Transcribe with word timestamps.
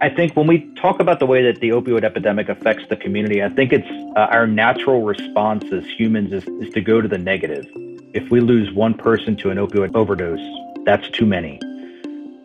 I 0.00 0.08
think 0.08 0.36
when 0.36 0.46
we 0.46 0.60
talk 0.76 1.00
about 1.00 1.18
the 1.18 1.26
way 1.26 1.42
that 1.42 1.60
the 1.60 1.70
opioid 1.70 2.04
epidemic 2.04 2.48
affects 2.48 2.86
the 2.88 2.94
community, 2.94 3.42
I 3.42 3.48
think 3.48 3.72
it's 3.72 3.88
uh, 4.16 4.28
our 4.30 4.46
natural 4.46 5.02
response 5.02 5.64
as 5.72 5.84
humans 5.86 6.32
is, 6.32 6.44
is 6.62 6.72
to 6.74 6.80
go 6.80 7.00
to 7.00 7.08
the 7.08 7.18
negative. 7.18 7.66
If 8.14 8.30
we 8.30 8.38
lose 8.38 8.72
one 8.72 8.94
person 8.94 9.36
to 9.38 9.50
an 9.50 9.58
opioid 9.58 9.96
overdose, 9.96 10.38
that's 10.84 11.10
too 11.10 11.26
many. 11.26 11.58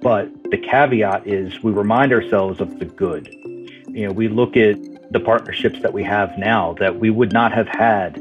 But 0.02 0.32
the 0.50 0.58
caveat 0.58 1.28
is 1.28 1.62
we 1.62 1.72
remind 1.72 2.12
ourselves 2.12 2.60
of 2.60 2.80
the 2.80 2.86
good. 2.86 3.28
You 3.88 4.08
know, 4.08 4.14
we 4.14 4.30
look 4.30 4.58
at 4.58 4.78
the 5.12 5.20
partnerships 5.20 5.80
that 5.84 5.94
we 5.94 6.04
have 6.04 6.36
now 6.40 6.74
that 6.80 7.00
we 7.00 7.12
would 7.12 7.34
not 7.34 7.54
have 7.54 7.68
had 7.68 8.20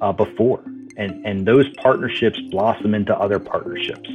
uh, 0.00 0.10
before. 0.10 0.64
And, 0.96 1.24
and 1.24 1.46
those 1.46 1.68
partnerships 1.76 2.40
blossom 2.50 2.92
into 2.92 3.16
other 3.16 3.38
partnerships 3.38 4.10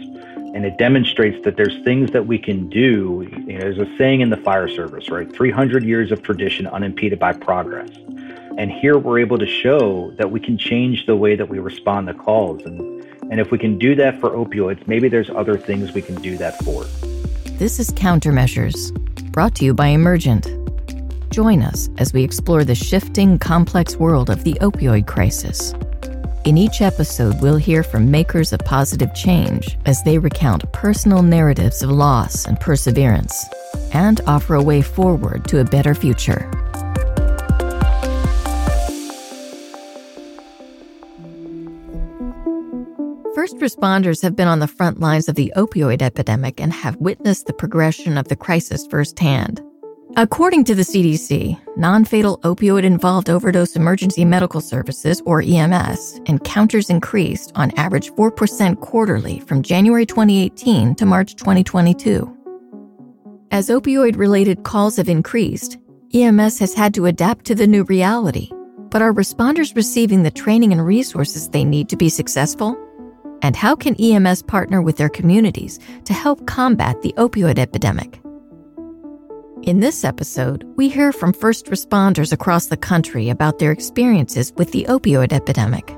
and 0.53 0.65
it 0.65 0.77
demonstrates 0.77 1.43
that 1.45 1.57
there's 1.57 1.77
things 1.83 2.11
that 2.11 2.25
we 2.25 2.37
can 2.37 2.69
do. 2.69 3.27
You 3.47 3.53
know, 3.53 3.59
there's 3.59 3.77
a 3.77 3.97
saying 3.97 4.21
in 4.21 4.29
the 4.29 4.37
fire 4.37 4.67
service, 4.67 5.09
right? 5.09 5.31
300 5.31 5.83
years 5.83 6.11
of 6.11 6.23
tradition 6.23 6.65
unimpeded 6.67 7.19
by 7.19 7.33
progress. 7.33 7.89
And 8.57 8.71
here 8.71 8.97
we're 8.97 9.19
able 9.19 9.37
to 9.37 9.47
show 9.47 10.11
that 10.17 10.31
we 10.31 10.39
can 10.39 10.57
change 10.57 11.05
the 11.05 11.15
way 11.15 11.35
that 11.35 11.49
we 11.49 11.59
respond 11.59 12.07
to 12.07 12.13
calls. 12.13 12.61
And, 12.63 13.03
and 13.31 13.39
if 13.39 13.51
we 13.51 13.57
can 13.57 13.77
do 13.77 13.95
that 13.95 14.19
for 14.19 14.31
opioids, 14.31 14.85
maybe 14.87 15.07
there's 15.07 15.29
other 15.29 15.57
things 15.57 15.93
we 15.93 16.01
can 16.01 16.15
do 16.15 16.35
that 16.37 16.57
for. 16.63 16.83
This 17.57 17.79
is 17.79 17.91
Countermeasures, 17.91 18.91
brought 19.31 19.55
to 19.55 19.65
you 19.65 19.73
by 19.73 19.87
Emergent. 19.87 20.47
Join 21.29 21.61
us 21.61 21.89
as 21.99 22.11
we 22.11 22.23
explore 22.23 22.63
the 22.63 22.75
shifting, 22.75 23.37
complex 23.37 23.97
world 23.97 24.29
of 24.29 24.43
the 24.43 24.53
opioid 24.55 25.05
crisis 25.05 25.73
in 26.45 26.57
each 26.57 26.81
episode, 26.81 27.41
we'll 27.41 27.57
hear 27.57 27.83
from 27.83 28.09
makers 28.09 28.53
of 28.53 28.59
positive 28.61 29.13
change 29.13 29.77
as 29.85 30.01
they 30.03 30.17
recount 30.17 30.71
personal 30.71 31.21
narratives 31.21 31.83
of 31.83 31.91
loss 31.91 32.45
and 32.45 32.59
perseverance 32.59 33.45
and 33.93 34.21
offer 34.25 34.55
a 34.55 34.63
way 34.63 34.81
forward 34.81 35.47
to 35.47 35.59
a 35.59 35.65
better 35.65 35.93
future. 35.93 36.49
First 43.35 43.57
responders 43.57 44.21
have 44.21 44.35
been 44.35 44.47
on 44.47 44.59
the 44.59 44.67
front 44.67 44.99
lines 44.99 45.29
of 45.29 45.35
the 45.35 45.53
opioid 45.55 46.01
epidemic 46.01 46.59
and 46.59 46.73
have 46.73 46.95
witnessed 46.97 47.47
the 47.47 47.53
progression 47.53 48.17
of 48.17 48.27
the 48.27 48.35
crisis 48.35 48.85
firsthand. 48.87 49.61
According 50.17 50.63
to 50.65 50.73
the 50.73 50.81
CDC, 50.81 51.59
non 51.77 52.03
fatal 52.03 52.39
opioid 52.39 52.83
involved 52.83 53.29
overdose 53.29 53.75
emergency 53.75 54.25
medical 54.25 54.59
services, 54.59 55.21
or 55.23 55.43
EMS, 55.43 56.19
encounters 56.25 56.89
increased 56.89 57.51
on 57.53 57.71
average 57.77 58.09
4% 58.13 58.81
quarterly 58.81 59.39
from 59.41 59.61
January 59.61 60.07
2018 60.07 60.95
to 60.95 61.05
March 61.05 61.35
2022. 61.35 62.35
As 63.51 63.69
opioid 63.69 64.17
related 64.17 64.63
calls 64.63 64.97
have 64.97 65.09
increased, 65.09 65.77
EMS 66.11 66.57
has 66.57 66.73
had 66.73 66.95
to 66.95 67.05
adapt 67.05 67.45
to 67.45 67.53
the 67.53 67.67
new 67.67 67.83
reality. 67.83 68.49
But 68.89 69.03
are 69.03 69.13
responders 69.13 69.75
receiving 69.75 70.23
the 70.23 70.31
training 70.31 70.71
and 70.71 70.83
resources 70.83 71.49
they 71.49 71.63
need 71.63 71.87
to 71.89 71.95
be 71.95 72.09
successful? 72.09 72.75
And 73.43 73.55
how 73.55 73.75
can 73.75 73.95
EMS 74.01 74.41
partner 74.41 74.81
with 74.81 74.97
their 74.97 75.09
communities 75.09 75.79
to 76.05 76.13
help 76.13 76.47
combat 76.47 76.99
the 77.03 77.13
opioid 77.15 77.59
epidemic? 77.59 78.19
In 79.63 79.81
this 79.81 80.05
episode, 80.05 80.63
we 80.77 80.87
hear 80.87 81.11
from 81.11 81.33
first 81.33 81.65
responders 81.65 82.31
across 82.31 82.67
the 82.67 82.77
country 82.77 83.29
about 83.29 83.59
their 83.59 83.73
experiences 83.73 84.53
with 84.55 84.71
the 84.71 84.85
opioid 84.85 85.33
epidemic. 85.33 85.95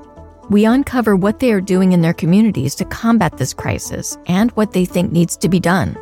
We 0.50 0.66
uncover 0.66 1.16
what 1.16 1.40
they 1.40 1.54
are 1.54 1.62
doing 1.62 1.92
in 1.92 2.02
their 2.02 2.14
communities 2.14 2.73
to 2.76 2.86
combat 2.86 3.38
this 3.38 3.54
crisis 3.54 4.17
and 4.26 4.50
what 4.54 4.73
they 4.73 4.84
think 4.84 5.12
needs 5.12 5.38
to 5.38 5.48
be 5.48 5.59
done. 5.59 5.95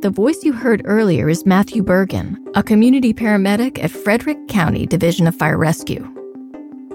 The 0.00 0.10
voice 0.12 0.42
you 0.42 0.52
heard 0.52 0.82
earlier 0.84 1.28
is 1.28 1.46
Matthew 1.46 1.84
Burgan, 1.84 2.36
a 2.56 2.64
community 2.64 3.14
paramedic 3.14 3.82
at 3.82 3.92
Frederick 3.92 4.48
County 4.48 4.86
Division 4.86 5.28
of 5.28 5.36
Fire 5.36 5.56
Rescue. 5.56 6.02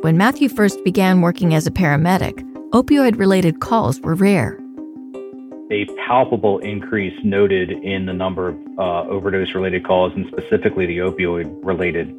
When 0.01 0.17
Matthew 0.17 0.49
first 0.49 0.83
began 0.83 1.21
working 1.21 1.55
as 1.55 1.65
a 1.65 1.71
paramedic, 1.71 2.41
opioid 2.71 3.17
related 3.17 3.61
calls 3.61 4.01
were 4.01 4.15
rare 4.15 4.59
a 5.71 5.85
palpable 6.07 6.59
increase 6.59 7.17
noted 7.23 7.71
in 7.71 8.05
the 8.05 8.13
number 8.13 8.49
of 8.49 8.57
uh, 8.77 9.09
overdose 9.09 9.53
related 9.55 9.85
calls 9.85 10.13
and 10.15 10.27
specifically 10.27 10.85
the 10.85 10.99
opioid 10.99 11.53
related. 11.63 12.15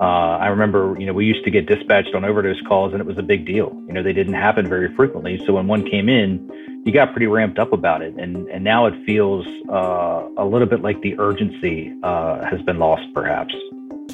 Uh, 0.00 0.38
I 0.38 0.48
remember, 0.48 0.96
you 0.98 1.06
know, 1.06 1.12
we 1.12 1.24
used 1.24 1.44
to 1.44 1.50
get 1.50 1.66
dispatched 1.66 2.14
on 2.14 2.24
overdose 2.24 2.60
calls 2.66 2.92
and 2.92 3.00
it 3.00 3.06
was 3.06 3.18
a 3.18 3.22
big 3.22 3.46
deal. 3.46 3.72
You 3.86 3.94
know, 3.94 4.02
they 4.02 4.12
didn't 4.12 4.34
happen 4.34 4.68
very 4.68 4.94
frequently. 4.94 5.40
So 5.46 5.54
when 5.54 5.66
one 5.66 5.88
came 5.88 6.08
in, 6.08 6.82
you 6.84 6.92
got 6.92 7.12
pretty 7.12 7.26
ramped 7.26 7.58
up 7.58 7.72
about 7.72 8.02
it. 8.02 8.14
And, 8.14 8.48
and 8.48 8.64
now 8.64 8.86
it 8.86 8.94
feels 9.06 9.46
uh, 9.68 10.28
a 10.36 10.44
little 10.44 10.66
bit 10.66 10.82
like 10.82 11.00
the 11.00 11.18
urgency 11.18 11.94
uh, 12.02 12.44
has 12.44 12.60
been 12.62 12.78
lost, 12.78 13.02
perhaps. 13.14 13.54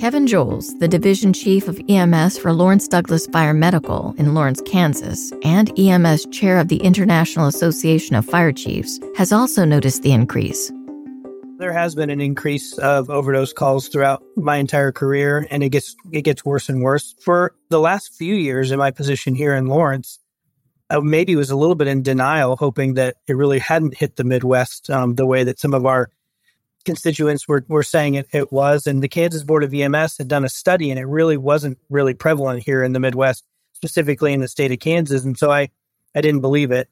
Kevin 0.00 0.26
Joles, 0.26 0.72
the 0.78 0.88
division 0.88 1.34
chief 1.34 1.68
of 1.68 1.78
EMS 1.86 2.38
for 2.38 2.54
Lawrence 2.54 2.88
Douglas 2.88 3.26
Fire 3.26 3.52
Medical 3.52 4.14
in 4.16 4.32
Lawrence, 4.32 4.62
Kansas, 4.64 5.30
and 5.42 5.78
EMS 5.78 6.24
chair 6.32 6.58
of 6.58 6.68
the 6.68 6.78
International 6.78 7.46
Association 7.46 8.16
of 8.16 8.24
Fire 8.24 8.50
Chiefs, 8.50 8.98
has 9.18 9.30
also 9.30 9.66
noticed 9.66 10.00
the 10.00 10.12
increase. 10.12 10.72
There 11.58 11.74
has 11.74 11.94
been 11.94 12.08
an 12.08 12.22
increase 12.22 12.78
of 12.78 13.10
overdose 13.10 13.52
calls 13.52 13.88
throughout 13.88 14.22
my 14.38 14.56
entire 14.56 14.90
career, 14.90 15.46
and 15.50 15.62
it 15.62 15.68
gets 15.68 15.94
it 16.10 16.22
gets 16.22 16.46
worse 16.46 16.70
and 16.70 16.80
worse. 16.80 17.14
For 17.20 17.54
the 17.68 17.78
last 17.78 18.14
few 18.14 18.34
years 18.34 18.70
in 18.70 18.78
my 18.78 18.92
position 18.92 19.34
here 19.34 19.54
in 19.54 19.66
Lawrence, 19.66 20.18
I 20.88 20.98
maybe 21.00 21.36
was 21.36 21.50
a 21.50 21.56
little 21.56 21.74
bit 21.74 21.88
in 21.88 22.02
denial, 22.02 22.56
hoping 22.56 22.94
that 22.94 23.16
it 23.28 23.34
really 23.34 23.58
hadn't 23.58 23.98
hit 23.98 24.16
the 24.16 24.24
Midwest 24.24 24.88
um, 24.88 25.16
the 25.16 25.26
way 25.26 25.44
that 25.44 25.60
some 25.60 25.74
of 25.74 25.84
our 25.84 26.08
constituents 26.84 27.46
were, 27.46 27.64
were 27.68 27.82
saying 27.82 28.14
it, 28.14 28.28
it 28.32 28.52
was. 28.52 28.86
And 28.86 29.02
the 29.02 29.08
Kansas 29.08 29.44
Board 29.44 29.64
of 29.64 29.74
EMS 29.74 30.18
had 30.18 30.28
done 30.28 30.44
a 30.44 30.48
study 30.48 30.90
and 30.90 30.98
it 30.98 31.06
really 31.06 31.36
wasn't 31.36 31.78
really 31.88 32.14
prevalent 32.14 32.62
here 32.62 32.82
in 32.82 32.92
the 32.92 33.00
Midwest, 33.00 33.44
specifically 33.74 34.32
in 34.32 34.40
the 34.40 34.48
state 34.48 34.72
of 34.72 34.78
Kansas. 34.78 35.24
And 35.24 35.38
so 35.38 35.50
I, 35.50 35.70
I 36.14 36.20
didn't 36.20 36.40
believe 36.40 36.70
it. 36.70 36.88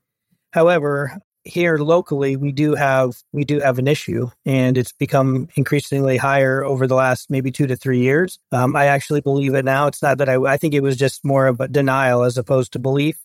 However, 0.53 1.21
here 1.45 1.79
locally, 1.79 2.37
we 2.37 2.53
do 2.53 2.75
have 2.75 3.23
we 3.33 3.45
do 3.45 3.61
have 3.61 3.79
an 3.79 3.89
issue, 3.89 4.29
and 4.45 4.77
it's 4.77 4.93
become 4.93 5.49
increasingly 5.57 6.17
higher 6.17 6.63
over 6.65 6.87
the 6.87 6.95
last 6.95 7.31
maybe 7.31 7.51
two 7.51 7.67
to 7.67 7.77
three 7.77 8.01
years. 8.01 8.39
Um, 8.53 8.77
I 8.77 8.87
actually 8.87 9.23
believe 9.23 9.55
it 9.55 9.65
now. 9.65 9.87
It's 9.87 10.03
not 10.03 10.19
that 10.19 10.29
I 10.29 10.37
I 10.37 10.57
think 10.57 10.75
it 10.75 10.83
was 10.83 10.97
just 10.97 11.25
more 11.25 11.47
of 11.47 11.61
a 11.61 11.69
denial 11.69 12.23
as 12.23 12.37
opposed 12.37 12.73
to 12.73 12.79
belief. 12.79 13.19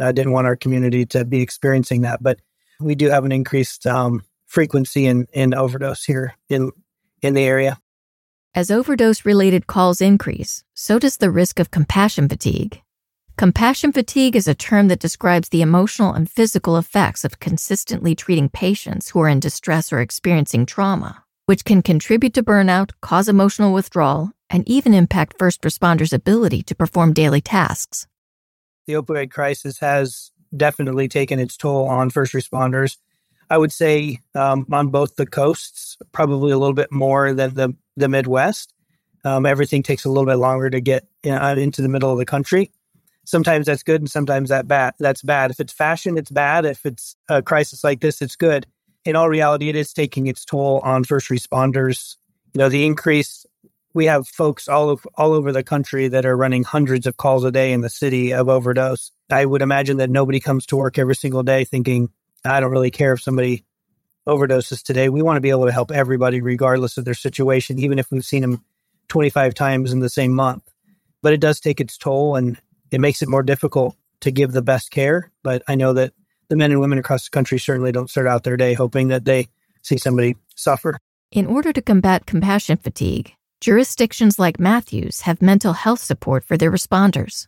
I 0.00 0.12
didn't 0.12 0.32
want 0.32 0.46
our 0.46 0.56
community 0.56 1.06
to 1.06 1.24
be 1.24 1.42
experiencing 1.42 2.02
that, 2.02 2.22
but 2.22 2.40
we 2.80 2.94
do 2.94 3.10
have 3.10 3.24
an 3.24 3.32
increased 3.32 3.86
um, 3.86 4.24
frequency 4.50 5.06
in, 5.06 5.28
in 5.32 5.54
overdose 5.54 6.04
here 6.04 6.34
in 6.48 6.72
in 7.22 7.34
the 7.34 7.44
area. 7.44 7.78
As 8.54 8.70
overdose 8.70 9.24
related 9.24 9.68
calls 9.68 10.00
increase, 10.00 10.64
so 10.74 10.98
does 10.98 11.18
the 11.18 11.30
risk 11.30 11.60
of 11.60 11.70
compassion 11.70 12.28
fatigue. 12.28 12.82
Compassion 13.36 13.92
fatigue 13.92 14.34
is 14.34 14.48
a 14.48 14.54
term 14.54 14.88
that 14.88 14.98
describes 14.98 15.48
the 15.48 15.62
emotional 15.62 16.12
and 16.12 16.28
physical 16.28 16.76
effects 16.76 17.24
of 17.24 17.38
consistently 17.38 18.14
treating 18.14 18.48
patients 18.48 19.10
who 19.10 19.20
are 19.20 19.28
in 19.28 19.38
distress 19.38 19.92
or 19.92 20.00
experiencing 20.00 20.66
trauma, 20.66 21.22
which 21.46 21.64
can 21.64 21.80
contribute 21.80 22.34
to 22.34 22.42
burnout, 22.42 22.90
cause 23.00 23.28
emotional 23.28 23.72
withdrawal, 23.72 24.32
and 24.50 24.68
even 24.68 24.94
impact 24.94 25.38
first 25.38 25.62
responders' 25.62 26.12
ability 26.12 26.62
to 26.62 26.74
perform 26.74 27.12
daily 27.12 27.40
tasks. 27.40 28.08
The 28.86 28.94
opioid 28.94 29.30
crisis 29.30 29.78
has 29.78 30.32
definitely 30.56 31.06
taken 31.06 31.38
its 31.38 31.56
toll 31.56 31.86
on 31.86 32.10
first 32.10 32.32
responders 32.34 32.96
I 33.50 33.58
would 33.58 33.72
say 33.72 34.20
um, 34.34 34.64
on 34.72 34.88
both 34.88 35.16
the 35.16 35.26
coasts, 35.26 35.98
probably 36.12 36.52
a 36.52 36.58
little 36.58 36.74
bit 36.74 36.92
more 36.92 37.34
than 37.34 37.54
the 37.54 37.76
the 37.96 38.08
Midwest. 38.08 38.72
Um, 39.24 39.44
everything 39.44 39.82
takes 39.82 40.04
a 40.04 40.08
little 40.08 40.24
bit 40.24 40.36
longer 40.36 40.70
to 40.70 40.80
get 40.80 41.06
you 41.22 41.32
know, 41.32 41.52
into 41.52 41.82
the 41.82 41.88
middle 41.88 42.10
of 42.10 42.18
the 42.18 42.24
country. 42.24 42.70
Sometimes 43.24 43.66
that's 43.66 43.82
good, 43.82 44.00
and 44.00 44.10
sometimes 44.10 44.48
that 44.48 44.66
bad. 44.66 44.94
That's 44.98 45.22
bad. 45.22 45.50
If 45.50 45.60
it's 45.60 45.72
fashion, 45.72 46.16
it's 46.16 46.30
bad. 46.30 46.64
If 46.64 46.86
it's 46.86 47.16
a 47.28 47.42
crisis 47.42 47.84
like 47.84 48.00
this, 48.00 48.22
it's 48.22 48.36
good. 48.36 48.66
In 49.04 49.16
all 49.16 49.28
reality, 49.28 49.68
it 49.68 49.76
is 49.76 49.92
taking 49.92 50.26
its 50.26 50.44
toll 50.44 50.80
on 50.84 51.04
first 51.04 51.28
responders. 51.28 52.16
You 52.54 52.60
know, 52.60 52.68
the 52.68 52.86
increase. 52.86 53.44
We 53.92 54.06
have 54.06 54.28
folks 54.28 54.68
all 54.68 54.88
over, 54.88 55.08
all 55.16 55.32
over 55.32 55.50
the 55.50 55.64
country 55.64 56.06
that 56.08 56.24
are 56.24 56.36
running 56.36 56.62
hundreds 56.62 57.06
of 57.06 57.16
calls 57.16 57.44
a 57.44 57.50
day 57.50 57.72
in 57.72 57.80
the 57.80 57.90
city 57.90 58.32
of 58.32 58.48
overdose. 58.48 59.10
I 59.30 59.44
would 59.44 59.62
imagine 59.62 59.96
that 59.96 60.10
nobody 60.10 60.38
comes 60.38 60.64
to 60.66 60.76
work 60.76 60.96
every 60.96 61.16
single 61.16 61.42
day 61.42 61.64
thinking, 61.64 62.08
I 62.44 62.60
don't 62.60 62.70
really 62.70 62.90
care 62.90 63.12
if 63.12 63.22
somebody 63.22 63.64
overdoses 64.26 64.82
today. 64.82 65.08
We 65.08 65.22
want 65.22 65.36
to 65.36 65.40
be 65.40 65.50
able 65.50 65.66
to 65.66 65.72
help 65.72 65.90
everybody, 65.90 66.40
regardless 66.40 66.96
of 66.96 67.04
their 67.04 67.14
situation, 67.14 67.78
even 67.78 67.98
if 67.98 68.10
we've 68.10 68.24
seen 68.24 68.42
them 68.42 68.64
25 69.08 69.54
times 69.54 69.92
in 69.92 70.00
the 70.00 70.08
same 70.08 70.32
month. 70.32 70.62
But 71.22 71.32
it 71.32 71.40
does 71.40 71.60
take 71.60 71.80
its 71.80 71.98
toll 71.98 72.36
and 72.36 72.58
it 72.90 73.00
makes 73.00 73.22
it 73.22 73.28
more 73.28 73.42
difficult 73.42 73.96
to 74.20 74.30
give 74.30 74.52
the 74.52 74.62
best 74.62 74.90
care. 74.90 75.30
But 75.42 75.62
I 75.68 75.74
know 75.74 75.92
that 75.92 76.12
the 76.48 76.56
men 76.56 76.70
and 76.70 76.80
women 76.80 76.98
across 76.98 77.24
the 77.24 77.30
country 77.30 77.58
certainly 77.58 77.92
don't 77.92 78.10
start 78.10 78.26
out 78.26 78.44
their 78.44 78.56
day 78.56 78.74
hoping 78.74 79.08
that 79.08 79.24
they 79.24 79.48
see 79.82 79.98
somebody 79.98 80.36
suffer. 80.56 80.98
In 81.30 81.46
order 81.46 81.72
to 81.72 81.82
combat 81.82 82.26
compassion 82.26 82.76
fatigue, 82.76 83.34
jurisdictions 83.60 84.38
like 84.38 84.58
Matthews 84.58 85.22
have 85.22 85.40
mental 85.40 85.74
health 85.74 86.00
support 86.00 86.44
for 86.44 86.56
their 86.56 86.72
responders. 86.72 87.46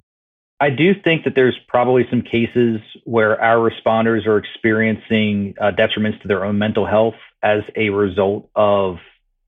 I 0.62 0.70
do 0.70 0.94
think 0.94 1.24
that 1.24 1.34
there's 1.34 1.58
probably 1.66 2.06
some 2.08 2.22
cases 2.22 2.80
where 3.02 3.42
our 3.42 3.68
responders 3.68 4.28
are 4.28 4.38
experiencing 4.38 5.56
uh, 5.60 5.72
detriments 5.72 6.22
to 6.22 6.28
their 6.28 6.44
own 6.44 6.56
mental 6.56 6.86
health 6.86 7.16
as 7.42 7.64
a 7.74 7.90
result 7.90 8.48
of 8.54 8.98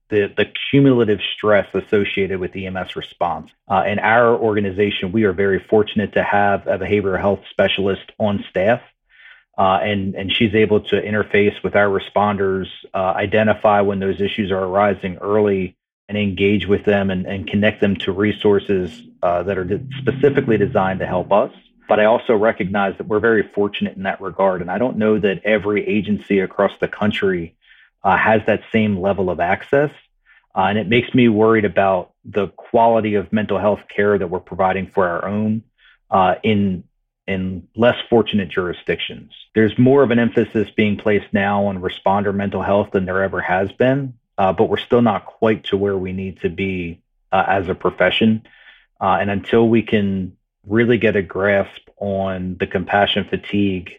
the, 0.09 0.29
the 0.35 0.45
cumulative 0.69 1.19
stress 1.33 1.67
associated 1.73 2.41
with 2.41 2.53
EMS 2.53 2.97
response. 2.97 3.49
Uh, 3.65 3.85
in 3.87 3.97
our 3.99 4.35
organization, 4.35 5.13
we 5.13 5.23
are 5.23 5.31
very 5.31 5.65
fortunate 5.69 6.11
to 6.15 6.21
have 6.21 6.67
a 6.67 6.77
behavioral 6.77 7.17
health 7.17 7.39
specialist 7.49 8.11
on 8.19 8.43
staff. 8.49 8.81
Uh, 9.57 9.79
and, 9.81 10.15
and 10.15 10.33
she's 10.33 10.53
able 10.53 10.81
to 10.81 11.01
interface 11.01 11.63
with 11.63 11.77
our 11.77 11.87
responders, 11.87 12.67
uh, 12.93 12.97
identify 12.97 13.79
when 13.79 13.99
those 13.99 14.19
issues 14.19 14.51
are 14.51 14.65
arising 14.65 15.15
early, 15.21 15.77
and 16.07 16.17
engage 16.17 16.67
with 16.67 16.83
them 16.85 17.09
and, 17.09 17.25
and 17.25 17.47
connect 17.47 17.81
them 17.81 17.95
to 17.95 18.11
resources 18.11 19.01
uh, 19.25 19.41
that 19.41 19.57
are 19.57 19.67
specifically 20.01 20.55
designed 20.55 20.99
to 20.99 21.07
help 21.07 21.31
us. 21.31 21.51
But 21.89 21.99
I 21.99 22.05
also 22.05 22.33
recognize 22.35 22.95
that 22.97 23.07
we're 23.07 23.19
very 23.19 23.43
fortunate 23.55 23.97
in 23.97 24.03
that 24.03 24.21
regard. 24.21 24.61
And 24.61 24.69
I 24.69 24.77
don't 24.77 24.97
know 24.97 25.17
that 25.19 25.41
every 25.43 25.87
agency 25.87 26.39
across 26.39 26.73
the 26.79 26.87
country 26.87 27.55
uh, 28.03 28.17
has 28.17 28.41
that 28.45 28.61
same 28.71 29.01
level 29.01 29.31
of 29.31 29.39
access. 29.39 29.89
Uh, 30.55 30.65
and 30.69 30.77
it 30.77 30.87
makes 30.87 31.11
me 31.15 31.27
worried 31.27 31.65
about 31.65 32.11
the 32.23 32.47
quality 32.49 33.15
of 33.15 33.33
mental 33.33 33.59
health 33.59 33.81
care 33.93 34.15
that 34.15 34.29
we're 34.29 34.39
providing 34.39 34.91
for 34.93 35.07
our 35.07 35.27
own 35.27 35.63
uh, 36.11 36.35
in 36.43 36.83
in 37.27 37.67
less 37.75 37.95
fortunate 38.07 38.49
jurisdictions. 38.49 39.31
There's 39.55 39.75
more 39.79 40.03
of 40.03 40.11
an 40.11 40.19
emphasis 40.19 40.69
being 40.77 40.97
placed 40.97 41.33
now 41.33 41.65
on 41.65 41.81
responder 41.81 42.35
mental 42.35 42.61
health 42.61 42.89
than 42.93 43.05
there 43.05 43.23
ever 43.23 43.41
has 43.41 43.71
been, 43.71 44.13
uh, 44.37 44.53
but 44.53 44.69
we're 44.69 44.77
still 44.77 45.01
not 45.01 45.25
quite 45.25 45.63
to 45.65 45.77
where 45.77 45.97
we 45.97 46.13
need 46.13 46.41
to 46.41 46.49
be 46.49 47.01
uh, 47.31 47.43
as 47.47 47.67
a 47.67 47.73
profession. 47.73 48.43
Uh, 48.99 49.17
and 49.19 49.29
until 49.29 49.67
we 49.67 49.81
can 49.81 50.35
really 50.67 50.97
get 50.97 51.15
a 51.15 51.21
grasp 51.21 51.89
on 51.97 52.57
the 52.59 52.67
compassion 52.67 53.25
fatigue 53.29 53.91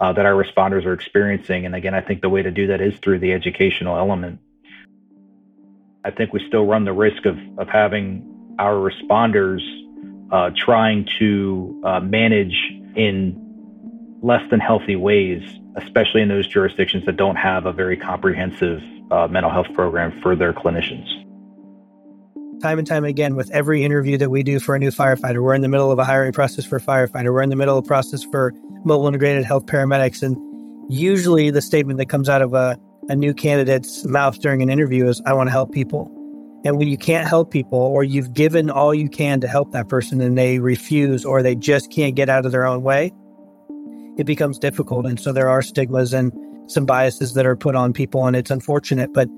uh, 0.00 0.12
that 0.12 0.26
our 0.26 0.32
responders 0.32 0.84
are 0.84 0.92
experiencing. 0.92 1.66
And 1.66 1.74
again, 1.74 1.94
I 1.94 2.00
think 2.00 2.20
the 2.20 2.28
way 2.28 2.42
to 2.42 2.50
do 2.50 2.68
that 2.68 2.80
is 2.80 2.96
through 2.98 3.20
the 3.20 3.32
educational 3.32 3.96
element. 3.96 4.40
I 6.04 6.10
think 6.10 6.32
we 6.32 6.46
still 6.46 6.64
run 6.64 6.84
the 6.84 6.92
risk 6.92 7.24
of, 7.26 7.38
of 7.58 7.68
having 7.68 8.54
our 8.58 8.74
responders 8.74 9.60
uh, 10.30 10.50
trying 10.56 11.08
to 11.18 11.80
uh, 11.84 12.00
manage 12.00 12.56
in 12.94 13.42
less 14.22 14.48
than 14.50 14.60
healthy 14.60 14.96
ways, 14.96 15.42
especially 15.76 16.22
in 16.22 16.28
those 16.28 16.46
jurisdictions 16.46 17.04
that 17.06 17.16
don't 17.16 17.36
have 17.36 17.66
a 17.66 17.72
very 17.72 17.96
comprehensive 17.96 18.82
uh, 19.10 19.28
mental 19.28 19.50
health 19.50 19.72
program 19.74 20.20
for 20.22 20.34
their 20.34 20.52
clinicians. 20.52 21.25
Time 22.66 22.80
and 22.80 22.88
time 22.88 23.04
again, 23.04 23.36
with 23.36 23.48
every 23.52 23.84
interview 23.84 24.18
that 24.18 24.28
we 24.28 24.42
do 24.42 24.58
for 24.58 24.74
a 24.74 24.78
new 24.80 24.90
firefighter, 24.90 25.40
we're 25.40 25.54
in 25.54 25.60
the 25.62 25.68
middle 25.68 25.92
of 25.92 26.00
a 26.00 26.04
hiring 26.04 26.32
process 26.32 26.64
for 26.64 26.74
a 26.74 26.80
firefighter. 26.80 27.32
We're 27.32 27.42
in 27.42 27.48
the 27.48 27.54
middle 27.54 27.78
of 27.78 27.84
a 27.84 27.86
process 27.86 28.24
for 28.24 28.52
mobile 28.84 29.06
integrated 29.06 29.44
health 29.44 29.66
paramedics. 29.66 30.20
And 30.20 30.36
usually 30.92 31.50
the 31.50 31.62
statement 31.62 32.00
that 32.00 32.06
comes 32.06 32.28
out 32.28 32.42
of 32.42 32.54
a, 32.54 32.76
a 33.08 33.14
new 33.14 33.34
candidate's 33.34 34.04
mouth 34.04 34.40
during 34.40 34.62
an 34.62 34.68
interview 34.68 35.06
is, 35.06 35.22
I 35.24 35.32
want 35.34 35.46
to 35.46 35.52
help 35.52 35.70
people. 35.70 36.10
And 36.64 36.76
when 36.76 36.88
you 36.88 36.98
can't 36.98 37.28
help 37.28 37.52
people, 37.52 37.78
or 37.78 38.02
you've 38.02 38.34
given 38.34 38.68
all 38.68 38.92
you 38.92 39.08
can 39.08 39.40
to 39.42 39.46
help 39.46 39.70
that 39.70 39.88
person 39.88 40.20
and 40.20 40.36
they 40.36 40.58
refuse, 40.58 41.24
or 41.24 41.44
they 41.44 41.54
just 41.54 41.92
can't 41.92 42.16
get 42.16 42.28
out 42.28 42.46
of 42.46 42.50
their 42.50 42.66
own 42.66 42.82
way, 42.82 43.12
it 44.18 44.24
becomes 44.24 44.58
difficult. 44.58 45.06
And 45.06 45.20
so 45.20 45.32
there 45.32 45.48
are 45.48 45.62
stigmas 45.62 46.12
and 46.12 46.32
some 46.68 46.84
biases 46.84 47.34
that 47.34 47.46
are 47.46 47.54
put 47.54 47.76
on 47.76 47.92
people, 47.92 48.26
and 48.26 48.34
it's 48.34 48.50
unfortunate. 48.50 49.12
But 49.12 49.28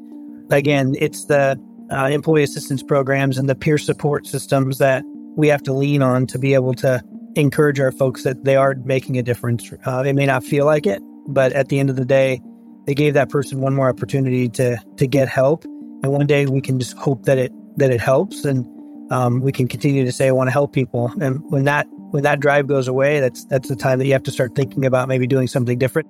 again, 0.48 0.94
it's 0.98 1.26
the 1.26 1.62
uh, 1.90 2.06
employee 2.06 2.42
assistance 2.42 2.82
programs 2.82 3.38
and 3.38 3.48
the 3.48 3.54
peer 3.54 3.78
support 3.78 4.26
systems 4.26 4.78
that 4.78 5.02
we 5.36 5.48
have 5.48 5.62
to 5.62 5.72
lean 5.72 6.02
on 6.02 6.26
to 6.26 6.38
be 6.38 6.54
able 6.54 6.74
to 6.74 7.02
encourage 7.36 7.78
our 7.80 7.92
folks 7.92 8.24
that 8.24 8.44
they 8.44 8.56
are 8.56 8.74
making 8.84 9.16
a 9.18 9.22
difference. 9.22 9.72
Uh, 9.84 10.02
they 10.02 10.12
may 10.12 10.26
not 10.26 10.44
feel 10.44 10.66
like 10.66 10.86
it, 10.86 11.00
but 11.28 11.52
at 11.52 11.68
the 11.68 11.78
end 11.78 11.90
of 11.90 11.96
the 11.96 12.04
day, 12.04 12.40
they 12.86 12.94
gave 12.94 13.14
that 13.14 13.28
person 13.28 13.60
one 13.60 13.74
more 13.74 13.88
opportunity 13.88 14.48
to 14.48 14.78
to 14.96 15.06
get 15.06 15.28
help, 15.28 15.64
and 15.64 16.10
one 16.10 16.26
day 16.26 16.46
we 16.46 16.62
can 16.62 16.78
just 16.78 16.96
hope 16.96 17.24
that 17.24 17.36
it 17.36 17.52
that 17.76 17.90
it 17.90 18.00
helps, 18.00 18.44
and 18.44 18.66
um, 19.12 19.40
we 19.40 19.52
can 19.52 19.68
continue 19.68 20.04
to 20.04 20.12
say 20.12 20.28
I 20.28 20.32
want 20.32 20.48
to 20.48 20.52
help 20.52 20.72
people. 20.72 21.12
And 21.20 21.42
when 21.50 21.64
that 21.64 21.86
when 22.10 22.22
that 22.22 22.40
drive 22.40 22.66
goes 22.66 22.88
away, 22.88 23.20
that's 23.20 23.44
that's 23.44 23.68
the 23.68 23.76
time 23.76 23.98
that 23.98 24.06
you 24.06 24.12
have 24.12 24.22
to 24.24 24.30
start 24.30 24.54
thinking 24.54 24.86
about 24.86 25.06
maybe 25.08 25.26
doing 25.26 25.48
something 25.48 25.78
different. 25.78 26.08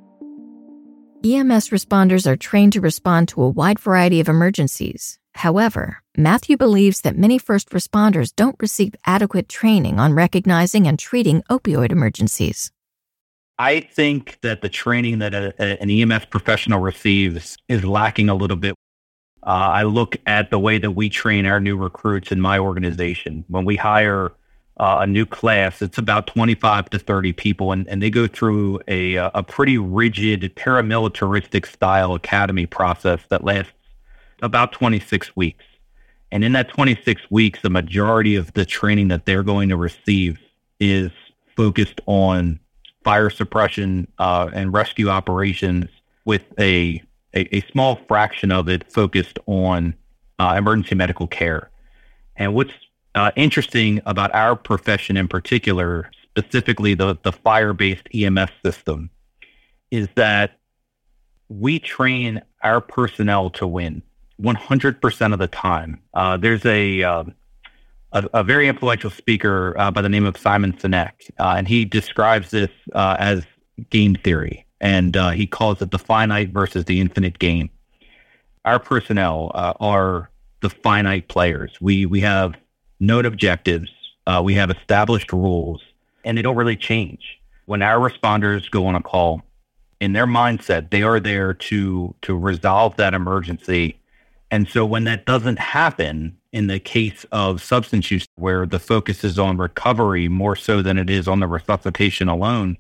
EMS 1.25 1.71
responders 1.71 2.29
are 2.29 2.37
trained 2.37 2.75
to 2.75 2.81
respond 2.81 3.27
to 3.27 3.43
a 3.43 3.49
wide 3.49 3.81
variety 3.81 4.21
of 4.21 4.29
emergencies, 4.29 5.19
However, 5.39 6.03
Matthew 6.17 6.57
believes 6.57 7.03
that 7.03 7.17
many 7.17 7.39
first 7.39 7.71
responders 7.71 8.35
don't 8.35 8.57
receive 8.59 8.97
adequate 9.07 9.49
training 9.49 10.01
on 10.01 10.13
recognizing 10.13 10.89
and 10.89 10.99
treating 10.99 11.45
opioid 11.49 11.93
emergencies. 11.93 12.73
I 13.57 13.79
think 13.79 14.39
that 14.43 14.63
the 14.63 14.69
training 14.69 15.21
that 15.21 15.35
a, 15.35 15.55
a, 15.61 15.81
an 15.81 15.91
EMS 15.91 16.25
professional 16.25 16.81
receives 16.81 17.57
is 17.69 17.85
lacking 17.85 18.29
a 18.29 18.35
little 18.35 18.57
bit. 18.57 18.75
Uh, 19.45 19.71
I 19.75 19.85
look 19.85 20.17
at 20.27 20.51
the 20.51 20.59
way 20.59 20.77
that 20.79 20.91
we 20.91 21.09
train 21.09 21.47
our 21.47 21.61
new 21.61 21.77
recruits 21.77 22.33
in 22.33 22.41
my 22.41 22.59
organization. 22.59 23.45
When 23.47 23.65
we 23.65 23.77
hire 23.77 24.33
uh, 24.79 24.99
a 25.03 25.07
new 25.07 25.25
class, 25.25 25.81
it's 25.83 25.99
about 25.99 26.27
25 26.27 26.91
to 26.91 26.99
30 26.99 27.33
people, 27.33 27.71
and, 27.71 27.87
and 27.87 28.03
they 28.03 28.11
go 28.11 28.27
through 28.27 28.81
a, 28.89 29.15
a 29.15 29.45
pretty 29.45 29.79
rigid 29.79 30.53
paramilitaristic 30.57 31.65
style 31.65 32.15
academy 32.15 32.67
process 32.67 33.21
that 33.29 33.45
lasts 33.45 33.73
about 34.43 34.73
26 34.73 35.35
weeks. 35.37 35.65
And 36.31 36.45
in 36.45 36.53
that 36.53 36.69
26 36.69 37.23
weeks, 37.31 37.61
the 37.63 37.71
majority 37.71 38.37
of 38.37 38.53
the 38.53 38.65
training 38.65 39.09
that 39.09 39.25
they're 39.25 39.43
going 39.43 39.69
to 39.71 39.77
receive 39.77 40.39
is 40.79 41.11
focused 41.57 42.01
on 42.07 42.61
fire 43.03 43.31
suppression 43.31 44.07
uh, 44.19 44.51
and 44.53 44.73
rescue 44.73 45.09
operations 45.09 45.87
with 46.25 46.45
a, 46.59 47.03
a, 47.35 47.57
a, 47.57 47.61
small 47.73 47.97
fraction 48.07 48.53
of 48.53 48.69
it 48.69 48.93
focused 48.93 49.39
on 49.47 49.95
uh, 50.39 50.55
emergency 50.59 50.95
medical 50.95 51.27
care. 51.27 51.71
And 52.37 52.55
what's 52.55 52.73
uh, 53.15 53.31
interesting 53.35 54.01
about 54.05 54.35
our 54.35 54.55
profession 54.55 55.17
in 55.17 55.27
particular, 55.27 56.11
specifically 56.23 56.95
the, 56.95 57.17
the 57.23 57.33
fire-based 57.33 58.07
EMS 58.15 58.51
system, 58.65 59.11
is 59.91 60.09
that 60.15 60.59
we 61.49 61.79
train 61.79 62.43
our 62.63 62.81
personnel 62.81 63.51
to 63.51 63.67
win. 63.67 64.03
100% 64.41 65.33
of 65.33 65.39
the 65.39 65.49
time. 65.49 66.01
Uh, 66.15 66.37
there's 66.37 66.65
a, 66.65 67.03
uh, 67.03 67.25
a, 68.13 68.29
a 68.35 68.45
very 68.45 68.69
influential 68.69 69.11
speaker 69.11 69.75
uh, 69.79 69.91
by 69.91 70.01
the 70.01 70.09
name 70.09 70.25
of 70.25 70.37
Simon 70.37 70.73
Sinek, 70.73 71.13
uh, 71.39 71.55
and 71.57 71.67
he 71.67 71.85
describes 71.85 72.51
this 72.51 72.71
uh, 72.95 73.17
as 73.19 73.45
game 73.91 74.15
theory, 74.15 74.65
and 74.81 75.17
uh, 75.17 75.31
he 75.31 75.47
calls 75.47 75.83
it 75.83 75.91
the 75.91 75.99
finite 75.99 76.51
versus 76.51 76.85
the 76.85 77.01
infinite 77.01 77.39
game. 77.39 77.71
Our 78.65 78.79
personnel 78.79 79.51
are 79.55 80.31
the 80.61 80.69
finite 80.69 81.29
players. 81.29 81.73
We 81.81 82.05
we 82.05 82.21
have 82.21 82.55
known 83.01 83.25
objectives, 83.25 83.91
we 84.43 84.55
have 84.55 84.71
established 84.71 85.33
rules, 85.33 85.81
and 86.25 86.37
they 86.37 86.43
don't 86.43 86.57
really 86.57 86.77
change. 86.77 87.41
When 87.65 87.81
our 87.83 87.99
responders 87.99 88.71
go 88.71 88.87
on 88.87 88.95
a 88.95 89.03
call, 89.03 89.43
in 90.01 90.13
their 90.13 90.27
mindset, 90.27 90.91
they 90.91 91.03
are 91.03 91.21
there 91.21 91.55
to 91.55 92.15
to 92.23 92.37
resolve 92.37 92.97
that 92.97 93.15
emergency 93.15 93.98
and 94.51 94.69
so 94.69 94.85
when 94.87 95.05
that 95.05 95.27
doesn't 95.27 95.59
happen 95.59 96.37
in 96.53 96.67
the 96.67 96.81
case 96.81 97.27
of 97.33 97.63
substance 97.63 98.11
use, 98.11 98.27
where 98.37 98.65
the 98.65 98.79
focus 98.79 99.23
is 99.23 99.39
on 99.39 99.59
recovery 99.59 100.29
more 100.29 100.57
so 100.57 100.81
than 100.81 100.99
it 100.99 101.11
is 101.11 101.29
on 101.29 101.41
the 101.41 101.47
resuscitation 101.47 102.29
alone, 102.29 102.79